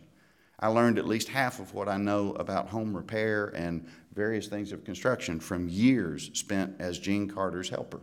I 0.61 0.69
learned 0.69 0.99
at 0.99 1.07
least 1.07 1.29
half 1.29 1.61
of 1.61 1.75
what 1.75 1.89
I 1.89 1.97
know 1.97 2.33
about 2.33 2.69
home 2.69 2.95
repair 2.95 3.47
and 3.49 3.89
various 4.15 4.47
things 4.47 4.73
of 4.73 4.85
construction 4.85 5.41
from 5.41 5.69
years 5.69 6.31
spent 6.35 6.77
as 6.79 6.99
Gene 6.99 7.29
Carter's 7.29 7.69
helper. 7.69 8.01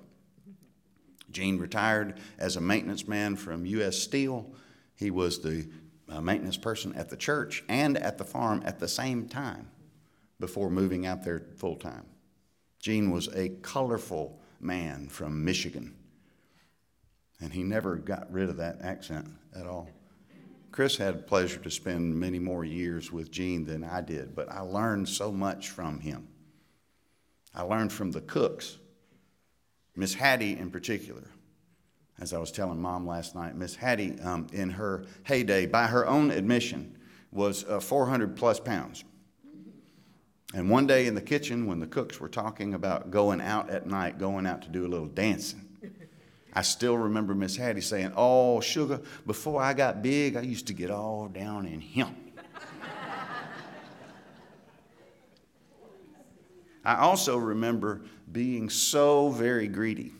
Gene 1.31 1.57
retired 1.57 2.19
as 2.37 2.57
a 2.57 2.61
maintenance 2.61 3.07
man 3.07 3.35
from 3.35 3.65
U.S. 3.65 3.97
Steel. 3.97 4.51
He 4.95 5.11
was 5.11 5.39
the 5.39 5.69
uh, 6.09 6.19
maintenance 6.19 6.57
person 6.57 6.93
at 6.95 7.09
the 7.09 7.15
church 7.15 7.63
and 7.69 7.97
at 7.97 8.17
the 8.17 8.25
farm 8.25 8.61
at 8.65 8.79
the 8.79 8.87
same 8.87 9.29
time 9.29 9.69
before 10.39 10.69
moving 10.69 11.05
out 11.05 11.23
there 11.23 11.43
full 11.55 11.75
time. 11.77 12.05
Gene 12.79 13.11
was 13.11 13.29
a 13.33 13.49
colorful 13.61 14.40
man 14.63 15.07
from 15.07 15.43
Michigan. 15.43 15.95
And 17.39 17.51
he 17.51 17.63
never 17.63 17.95
got 17.95 18.31
rid 18.31 18.49
of 18.49 18.57
that 18.57 18.81
accent 18.81 19.27
at 19.55 19.65
all. 19.65 19.89
Chris 20.71 20.95
had 20.95 21.27
pleasure 21.27 21.59
to 21.59 21.69
spend 21.69 22.17
many 22.17 22.39
more 22.39 22.63
years 22.63 23.11
with 23.11 23.31
Gene 23.31 23.65
than 23.65 23.83
I 23.83 24.01
did, 24.01 24.35
but 24.35 24.49
I 24.49 24.61
learned 24.61 25.09
so 25.09 25.31
much 25.31 25.69
from 25.69 25.99
him. 25.99 26.27
I 27.53 27.63
learned 27.63 27.91
from 27.91 28.11
the 28.11 28.21
cooks, 28.21 28.77
Miss 29.95 30.13
Hattie 30.13 30.57
in 30.57 30.71
particular. 30.71 31.27
As 32.19 32.33
I 32.33 32.37
was 32.37 32.51
telling 32.51 32.79
mom 32.79 33.05
last 33.05 33.35
night, 33.35 33.55
Miss 33.55 33.75
Hattie, 33.75 34.19
um, 34.21 34.47
in 34.53 34.69
her 34.69 35.05
heyday, 35.23 35.65
by 35.65 35.87
her 35.87 36.07
own 36.07 36.31
admission, 36.31 36.97
was 37.31 37.65
uh, 37.65 37.79
400 37.79 38.37
plus 38.37 38.59
pounds. 38.59 39.03
And 40.53 40.69
one 40.69 40.85
day 40.85 41.07
in 41.07 41.15
the 41.15 41.21
kitchen, 41.21 41.65
when 41.65 41.79
the 41.79 41.87
cooks 41.87 42.19
were 42.19 42.27
talking 42.27 42.73
about 42.73 43.09
going 43.09 43.39
out 43.39 43.69
at 43.69 43.87
night, 43.87 44.17
going 44.17 44.45
out 44.45 44.61
to 44.63 44.69
do 44.69 44.85
a 44.85 44.89
little 44.89 45.07
dancing, 45.07 45.67
I 46.53 46.61
still 46.63 46.97
remember 46.97 47.33
Miss 47.33 47.55
Hattie 47.55 47.79
saying, 47.79 48.11
Oh, 48.15 48.59
sugar, 48.59 49.01
before 49.25 49.61
I 49.61 49.73
got 49.73 50.01
big, 50.01 50.35
I 50.35 50.41
used 50.41 50.67
to 50.67 50.73
get 50.73 50.91
all 50.91 51.29
down 51.29 51.65
in 51.65 51.79
him. 51.79 52.15
I 56.83 56.95
also 56.95 57.37
remember 57.37 58.01
being 58.31 58.67
so 58.69 59.29
very 59.29 59.67
greedy 59.67 60.13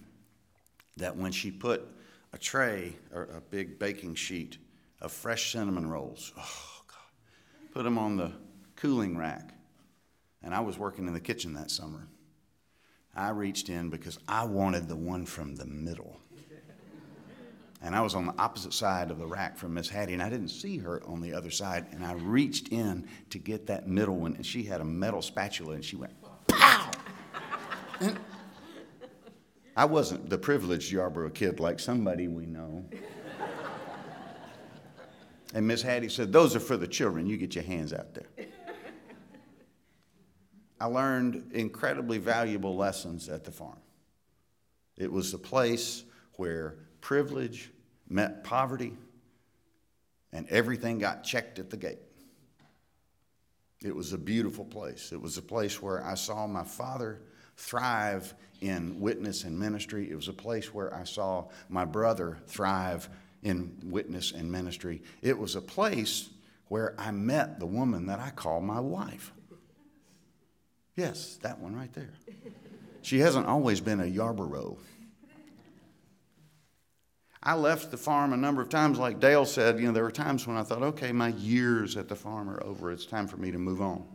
that 0.97 1.17
when 1.17 1.31
she 1.31 1.49
put 1.49 1.87
a 2.33 2.37
tray 2.37 2.95
or 3.11 3.23
a 3.35 3.41
big 3.41 3.79
baking 3.79 4.13
sheet 4.13 4.59
of 5.01 5.11
fresh 5.11 5.51
cinnamon 5.51 5.89
rolls, 5.89 6.31
oh 6.37 6.83
God, 6.87 7.73
put 7.73 7.83
them 7.83 7.97
on 7.97 8.15
the 8.15 8.31
cooling 8.75 9.17
rack 9.17 9.55
and 10.43 10.53
I 10.53 10.59
was 10.59 10.77
working 10.77 11.07
in 11.07 11.13
the 11.13 11.19
kitchen 11.19 11.53
that 11.53 11.71
summer. 11.71 12.07
I 13.15 13.29
reached 13.29 13.69
in 13.69 13.89
because 13.89 14.19
I 14.27 14.45
wanted 14.45 14.87
the 14.87 14.95
one 14.95 15.25
from 15.25 15.55
the 15.55 15.65
middle. 15.65 16.19
And 17.83 17.95
I 17.95 18.01
was 18.01 18.13
on 18.13 18.27
the 18.27 18.35
opposite 18.37 18.73
side 18.73 19.09
of 19.09 19.17
the 19.17 19.25
rack 19.25 19.57
from 19.57 19.73
Miss 19.73 19.89
Hattie, 19.89 20.13
and 20.13 20.21
I 20.21 20.29
didn't 20.29 20.49
see 20.49 20.77
her 20.77 21.01
on 21.05 21.19
the 21.19 21.33
other 21.33 21.49
side. 21.49 21.87
And 21.91 22.05
I 22.05 22.13
reached 22.13 22.67
in 22.67 23.07
to 23.31 23.39
get 23.39 23.65
that 23.67 23.87
middle 23.87 24.17
one, 24.17 24.35
and 24.35 24.45
she 24.45 24.63
had 24.63 24.81
a 24.81 24.85
metal 24.85 25.21
spatula, 25.21 25.73
and 25.73 25.83
she 25.83 25.95
went, 25.95 26.13
pow! 26.47 26.91
I 29.75 29.85
wasn't 29.85 30.29
the 30.29 30.37
privileged 30.37 30.91
Yarborough 30.91 31.31
kid 31.31 31.59
like 31.59 31.79
somebody 31.79 32.27
we 32.27 32.45
know. 32.45 32.85
And 35.53 35.67
Miss 35.67 35.81
Hattie 35.81 36.09
said, 36.09 36.31
Those 36.31 36.55
are 36.55 36.59
for 36.59 36.77
the 36.77 36.87
children. 36.87 37.25
You 37.27 37.37
get 37.37 37.55
your 37.55 37.63
hands 37.63 37.93
out 37.93 38.13
there. 38.13 38.27
I 40.81 40.85
learned 40.85 41.51
incredibly 41.53 42.17
valuable 42.17 42.75
lessons 42.75 43.29
at 43.29 43.43
the 43.43 43.51
farm. 43.51 43.77
It 44.97 45.11
was 45.11 45.31
a 45.31 45.37
place 45.37 46.03
where 46.37 46.73
privilege 47.01 47.69
met 48.09 48.43
poverty 48.43 48.97
and 50.33 50.49
everything 50.49 50.97
got 50.97 51.23
checked 51.23 51.59
at 51.59 51.69
the 51.69 51.77
gate. 51.77 51.99
It 53.83 53.95
was 53.95 54.13
a 54.13 54.17
beautiful 54.17 54.65
place. 54.65 55.11
It 55.11 55.21
was 55.21 55.37
a 55.37 55.41
place 55.43 55.83
where 55.83 56.03
I 56.03 56.15
saw 56.15 56.47
my 56.47 56.63
father 56.63 57.21
thrive 57.57 58.33
in 58.61 58.99
witness 58.99 59.43
and 59.43 59.59
ministry. 59.59 60.09
It 60.09 60.15
was 60.15 60.29
a 60.29 60.33
place 60.33 60.73
where 60.73 60.91
I 60.95 61.03
saw 61.03 61.45
my 61.69 61.85
brother 61.85 62.39
thrive 62.47 63.07
in 63.43 63.77
witness 63.83 64.31
and 64.31 64.51
ministry. 64.51 65.03
It 65.21 65.37
was 65.37 65.55
a 65.55 65.61
place 65.61 66.31
where 66.69 66.95
I 66.97 67.11
met 67.11 67.59
the 67.59 67.67
woman 67.67 68.07
that 68.07 68.19
I 68.19 68.31
call 68.31 68.61
my 68.61 68.79
wife. 68.79 69.31
Yes, 71.01 71.39
that 71.41 71.57
one 71.57 71.75
right 71.75 71.91
there. 71.93 72.11
She 73.01 73.17
hasn't 73.21 73.47
always 73.47 73.81
been 73.81 73.99
a 73.99 74.05
Yarborough. 74.05 74.77
I 77.41 77.55
left 77.55 77.89
the 77.89 77.97
farm 77.97 78.33
a 78.33 78.37
number 78.37 78.61
of 78.61 78.69
times, 78.69 78.99
like 78.99 79.19
Dale 79.19 79.47
said. 79.47 79.79
You 79.79 79.87
know, 79.87 79.93
there 79.93 80.03
were 80.03 80.11
times 80.11 80.45
when 80.45 80.57
I 80.57 80.61
thought, 80.61 80.83
okay, 80.83 81.11
my 81.11 81.29
years 81.29 81.97
at 81.97 82.07
the 82.07 82.15
farm 82.15 82.47
are 82.51 82.63
over. 82.63 82.91
It's 82.91 83.07
time 83.07 83.25
for 83.25 83.37
me 83.37 83.49
to 83.49 83.57
move 83.57 83.81
on. 83.81 84.05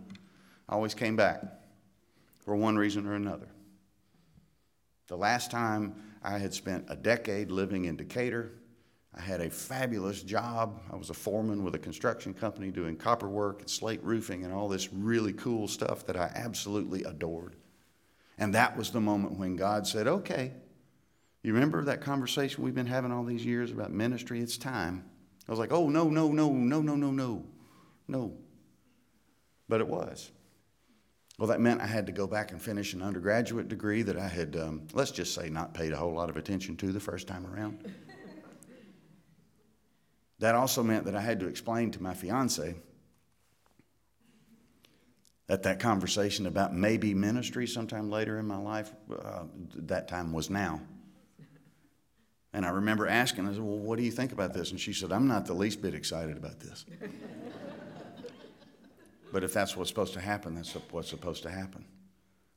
I 0.68 0.74
always 0.74 0.94
came 0.94 1.16
back 1.16 1.42
for 2.44 2.54
one 2.54 2.76
reason 2.76 3.04
or 3.08 3.14
another. 3.14 3.48
The 5.08 5.16
last 5.16 5.50
time 5.50 5.96
I 6.22 6.38
had 6.38 6.54
spent 6.54 6.86
a 6.88 6.94
decade 6.94 7.50
living 7.50 7.86
in 7.86 7.96
Decatur, 7.96 8.52
I 9.16 9.22
had 9.22 9.40
a 9.40 9.48
fabulous 9.48 10.22
job. 10.22 10.80
I 10.92 10.96
was 10.96 11.08
a 11.10 11.14
foreman 11.14 11.64
with 11.64 11.74
a 11.74 11.78
construction 11.78 12.34
company 12.34 12.70
doing 12.70 12.96
copper 12.96 13.28
work 13.28 13.60
and 13.60 13.70
slate 13.70 14.02
roofing 14.04 14.44
and 14.44 14.52
all 14.52 14.68
this 14.68 14.92
really 14.92 15.32
cool 15.32 15.68
stuff 15.68 16.04
that 16.06 16.16
I 16.16 16.30
absolutely 16.34 17.02
adored. 17.04 17.56
And 18.38 18.54
that 18.54 18.76
was 18.76 18.90
the 18.90 19.00
moment 19.00 19.38
when 19.38 19.56
God 19.56 19.86
said, 19.86 20.06
okay, 20.06 20.52
you 21.42 21.54
remember 21.54 21.82
that 21.84 22.02
conversation 22.02 22.62
we've 22.62 22.74
been 22.74 22.86
having 22.86 23.10
all 23.10 23.24
these 23.24 23.46
years 23.46 23.70
about 23.70 23.90
ministry? 23.90 24.40
It's 24.40 24.58
time. 24.58 25.04
I 25.48 25.52
was 25.52 25.58
like, 25.58 25.72
oh, 25.72 25.88
no, 25.88 26.10
no, 26.10 26.30
no, 26.30 26.52
no, 26.52 26.82
no, 26.82 26.96
no, 26.96 27.10
no, 27.10 27.44
no. 28.08 28.32
But 29.68 29.80
it 29.80 29.88
was. 29.88 30.30
Well, 31.38 31.48
that 31.48 31.60
meant 31.60 31.80
I 31.80 31.86
had 31.86 32.06
to 32.06 32.12
go 32.12 32.26
back 32.26 32.50
and 32.50 32.60
finish 32.60 32.94
an 32.94 33.02
undergraduate 33.02 33.68
degree 33.68 34.02
that 34.02 34.18
I 34.18 34.26
had, 34.26 34.56
um, 34.56 34.88
let's 34.92 35.10
just 35.10 35.34
say, 35.34 35.48
not 35.48 35.72
paid 35.72 35.92
a 35.92 35.96
whole 35.96 36.12
lot 36.12 36.28
of 36.28 36.36
attention 36.36 36.76
to 36.78 36.92
the 36.92 37.00
first 37.00 37.28
time 37.28 37.46
around. 37.46 37.92
That 40.38 40.54
also 40.54 40.82
meant 40.82 41.04
that 41.06 41.14
I 41.14 41.20
had 41.20 41.40
to 41.40 41.46
explain 41.46 41.90
to 41.92 42.02
my 42.02 42.14
fiance 42.14 42.74
that 45.46 45.62
that 45.62 45.78
conversation 45.78 46.46
about 46.46 46.74
maybe 46.74 47.14
ministry 47.14 47.66
sometime 47.66 48.10
later 48.10 48.38
in 48.38 48.46
my 48.46 48.56
life, 48.56 48.92
uh, 49.16 49.44
that 49.76 50.08
time 50.08 50.32
was 50.32 50.50
now. 50.50 50.80
And 52.52 52.66
I 52.66 52.70
remember 52.70 53.06
asking, 53.06 53.46
I 53.46 53.52
said, 53.52 53.60
Well, 53.60 53.78
what 53.78 53.98
do 53.98 54.04
you 54.04 54.10
think 54.10 54.32
about 54.32 54.54
this? 54.54 54.70
And 54.70 54.80
she 54.80 54.92
said, 54.92 55.12
I'm 55.12 55.28
not 55.28 55.46
the 55.46 55.54
least 55.54 55.82
bit 55.82 55.94
excited 55.94 56.36
about 56.36 56.58
this. 56.58 56.84
but 59.32 59.44
if 59.44 59.52
that's 59.52 59.76
what's 59.76 59.90
supposed 59.90 60.14
to 60.14 60.20
happen, 60.20 60.54
that's 60.54 60.72
what's 60.90 61.10
supposed 61.10 61.42
to 61.42 61.50
happen. 61.50 61.84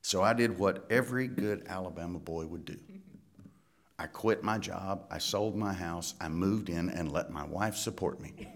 So 0.02 0.22
I 0.22 0.32
did 0.32 0.58
what 0.58 0.86
every 0.90 1.28
good 1.28 1.66
Alabama 1.68 2.18
boy 2.18 2.46
would 2.46 2.64
do 2.64 2.76
I 4.00 4.06
quit 4.06 4.42
my 4.42 4.56
job, 4.56 5.04
I 5.10 5.18
sold 5.18 5.54
my 5.54 5.74
house, 5.74 6.14
I 6.22 6.28
moved 6.28 6.70
in, 6.70 6.88
and 6.88 7.12
let 7.12 7.30
my 7.30 7.44
wife 7.44 7.76
support 7.76 8.18
me. 8.18 8.32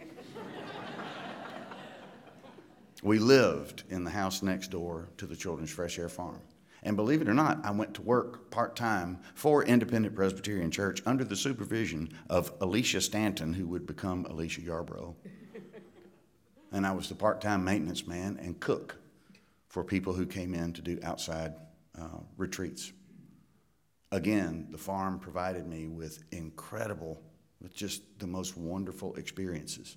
we 3.02 3.18
lived 3.18 3.82
in 3.90 4.04
the 4.04 4.10
house 4.10 4.42
next 4.42 4.70
door 4.70 5.10
to 5.18 5.26
the 5.26 5.36
Children's 5.36 5.70
Fresh 5.70 5.98
Air 5.98 6.08
Farm. 6.08 6.40
And 6.82 6.96
believe 6.96 7.20
it 7.20 7.28
or 7.28 7.34
not, 7.34 7.62
I 7.62 7.72
went 7.72 7.92
to 7.92 8.00
work 8.00 8.50
part 8.50 8.74
time 8.74 9.18
for 9.34 9.62
Independent 9.62 10.14
Presbyterian 10.14 10.70
Church 10.70 11.02
under 11.04 11.24
the 11.24 11.36
supervision 11.36 12.08
of 12.30 12.50
Alicia 12.62 13.02
Stanton, 13.02 13.52
who 13.52 13.66
would 13.66 13.86
become 13.86 14.24
Alicia 14.24 14.62
Yarbrough. 14.62 15.14
and 16.72 16.86
I 16.86 16.92
was 16.92 17.10
the 17.10 17.16
part 17.16 17.42
time 17.42 17.62
maintenance 17.62 18.06
man 18.06 18.38
and 18.40 18.58
cook 18.60 18.96
for 19.68 19.84
people 19.84 20.14
who 20.14 20.24
came 20.24 20.54
in 20.54 20.72
to 20.72 20.80
do 20.80 20.98
outside 21.02 21.52
uh, 22.00 22.20
retreats. 22.38 22.94
Again, 24.14 24.68
the 24.70 24.78
farm 24.78 25.18
provided 25.18 25.66
me 25.66 25.88
with 25.88 26.22
incredible, 26.30 27.20
with 27.60 27.74
just 27.74 28.02
the 28.20 28.28
most 28.28 28.56
wonderful 28.56 29.16
experiences. 29.16 29.96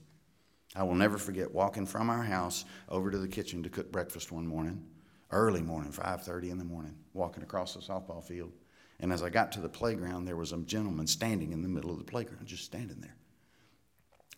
I 0.75 0.81
will 0.81 0.95
never 0.95 1.19
forget 1.19 1.53
walking 1.53 1.85
from 1.85 2.09
our 2.09 2.23
house 2.23 2.65
over 2.89 3.11
to 3.11 3.19
the 3.19 3.27
kitchen 3.27 3.61
to 3.61 3.69
cook 3.69 3.91
breakfast 3.91 4.31
one 4.31 4.47
morning 4.47 4.83
early 5.29 5.61
morning, 5.61 5.91
5:30 5.91 6.49
in 6.49 6.57
the 6.57 6.63
morning, 6.63 6.95
walking 7.13 7.43
across 7.43 7.75
the 7.75 7.79
softball 7.79 8.23
field. 8.23 8.53
And 8.99 9.13
as 9.13 9.21
I 9.21 9.29
got 9.29 9.51
to 9.51 9.61
the 9.61 9.69
playground, 9.69 10.25
there 10.25 10.35
was 10.35 10.51
a 10.51 10.57
gentleman 10.57 11.05
standing 11.05 11.51
in 11.51 11.61
the 11.61 11.67
middle 11.67 11.91
of 11.91 11.99
the 11.99 12.03
playground, 12.03 12.47
just 12.47 12.63
standing 12.63 12.99
there. 12.99 13.17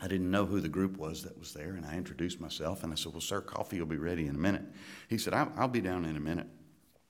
I 0.02 0.10
didn't 0.10 0.30
know 0.30 0.46
who 0.46 0.60
the 0.60 0.68
group 0.68 0.98
was 0.98 1.24
that 1.24 1.40
was 1.40 1.54
there, 1.54 1.76
and 1.76 1.86
I 1.86 1.96
introduced 1.96 2.42
myself, 2.42 2.84
and 2.84 2.92
I 2.92 2.98
said, 2.98 3.14
"Well, 3.14 3.22
sir, 3.22 3.40
coffee 3.40 3.80
will 3.80 3.88
be 3.88 3.96
ready 3.96 4.28
in 4.28 4.36
a 4.36 4.40
minute." 4.40 4.66
He 5.08 5.18
said, 5.18 5.34
"I'll, 5.34 5.54
I'll 5.56 5.70
be 5.70 5.80
down 5.80 6.04
in 6.04 6.18
a 6.18 6.20
minute. 6.20 6.48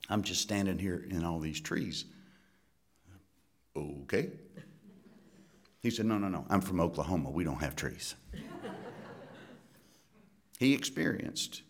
I'm 0.07 0.21
just 0.21 0.41
standing 0.41 0.77
here 0.77 1.07
in 1.09 1.23
all 1.23 1.39
these 1.39 1.59
trees." 1.59 2.05
Okay. 3.75 4.31
He 5.81 5.89
said, 5.89 6.05
"No, 6.05 6.17
no, 6.17 6.27
no. 6.27 6.45
I'm 6.49 6.61
from 6.61 6.79
Oklahoma. 6.79 7.29
We 7.29 7.43
don't 7.43 7.61
have 7.61 7.75
trees." 7.75 8.15
he 10.59 10.73
experienced 10.73 11.61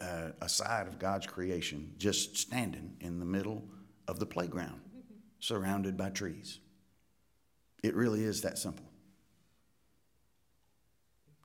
uh, 0.00 0.30
a 0.40 0.48
side 0.48 0.86
of 0.86 0.98
God's 0.98 1.26
creation 1.26 1.92
just 1.98 2.36
standing 2.36 2.96
in 3.00 3.18
the 3.18 3.24
middle 3.24 3.64
of 4.06 4.18
the 4.18 4.26
playground, 4.26 4.80
surrounded 5.40 5.96
by 5.96 6.10
trees. 6.10 6.60
It 7.82 7.94
really 7.94 8.22
is 8.22 8.42
that 8.42 8.58
simple. 8.58 8.84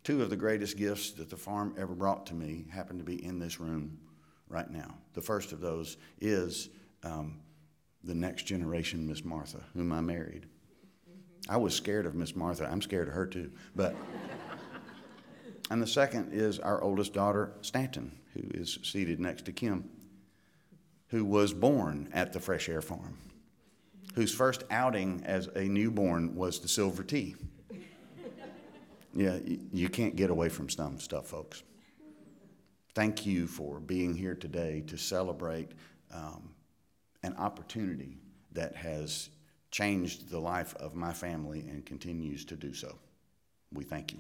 Two 0.04 0.22
of 0.22 0.30
the 0.30 0.36
greatest 0.36 0.78
gifts 0.78 1.12
that 1.12 1.30
the 1.30 1.38
farm 1.38 1.74
ever 1.78 1.95
brought 1.95 2.26
to 2.28 2.34
me 2.34 2.66
happen 2.70 2.97
to 2.97 3.04
be 3.04 3.24
in 3.24 3.39
this 3.39 3.60
room 3.60 3.97
right 4.49 4.70
now. 4.70 4.95
The 5.14 5.22
first 5.22 5.51
of 5.51 5.62
those 5.62 5.97
is 6.20 6.70
um, 7.04 7.39
the 8.04 8.16
next 8.16 8.43
generation, 8.43 9.08
Miss 9.08 9.24
Martha, 9.24 9.62
whom 9.74 9.91
I 9.91 10.01
married. 10.01 10.45
I 11.49 11.58
was 11.58 11.76
scared 11.76 12.06
of 12.06 12.16
Miss 12.16 12.36
Martha. 12.36 12.68
I'm 12.70 12.82
scared 12.82 13.08
of 13.08 13.14
her 13.14 13.26
too. 13.26 13.51
But 13.76 13.95
and 15.70 15.82
the 15.82 15.88
second 15.88 16.34
is 16.34 16.60
our 16.60 16.82
oldest 16.82 17.14
daughter, 17.14 17.54
Stanton, 17.62 18.12
who 18.34 18.41
is 18.54 18.80
seated 18.84 19.20
next 19.20 19.45
to 19.45 19.51
Kim, 19.51 19.89
who 21.08 21.26
was 21.26 21.54
born 21.54 22.10
at 22.14 22.34
the 22.34 22.39
Fresh 22.39 22.70
Air 22.70 22.82
Farm, 22.82 23.18
whose 24.16 24.34
first 24.34 24.64
outing 24.70 25.22
as 25.26 25.47
a 25.56 25.64
newborn 25.64 26.36
was 26.36 26.60
the 26.60 26.68
silver 26.68 27.04
tea. 27.04 27.36
Yeah, 29.16 29.38
you 29.72 29.89
can't 29.89 30.16
get 30.16 30.32
away 30.32 30.49
from 30.49 30.70
some 30.70 30.99
stuff, 30.99 31.28
folks. 31.28 31.62
Thank 32.95 33.26
you 33.26 33.47
for 33.47 33.80
being 33.80 34.16
here 34.16 34.36
today 34.36 34.84
to 34.88 34.97
celebrate 34.97 35.72
um, 36.12 36.53
an 37.24 37.36
opportunity 37.38 38.17
that 38.51 38.76
has 38.76 39.30
changed 39.71 40.30
the 40.30 40.39
life 40.39 40.76
of 40.76 40.95
my 40.95 41.11
family 41.11 41.61
and 41.61 41.86
continues 41.86 42.45
to 42.45 42.55
do 42.55 42.74
so. 42.74 42.95
We 43.74 43.84
thank 43.84 44.13
you. 44.13 44.19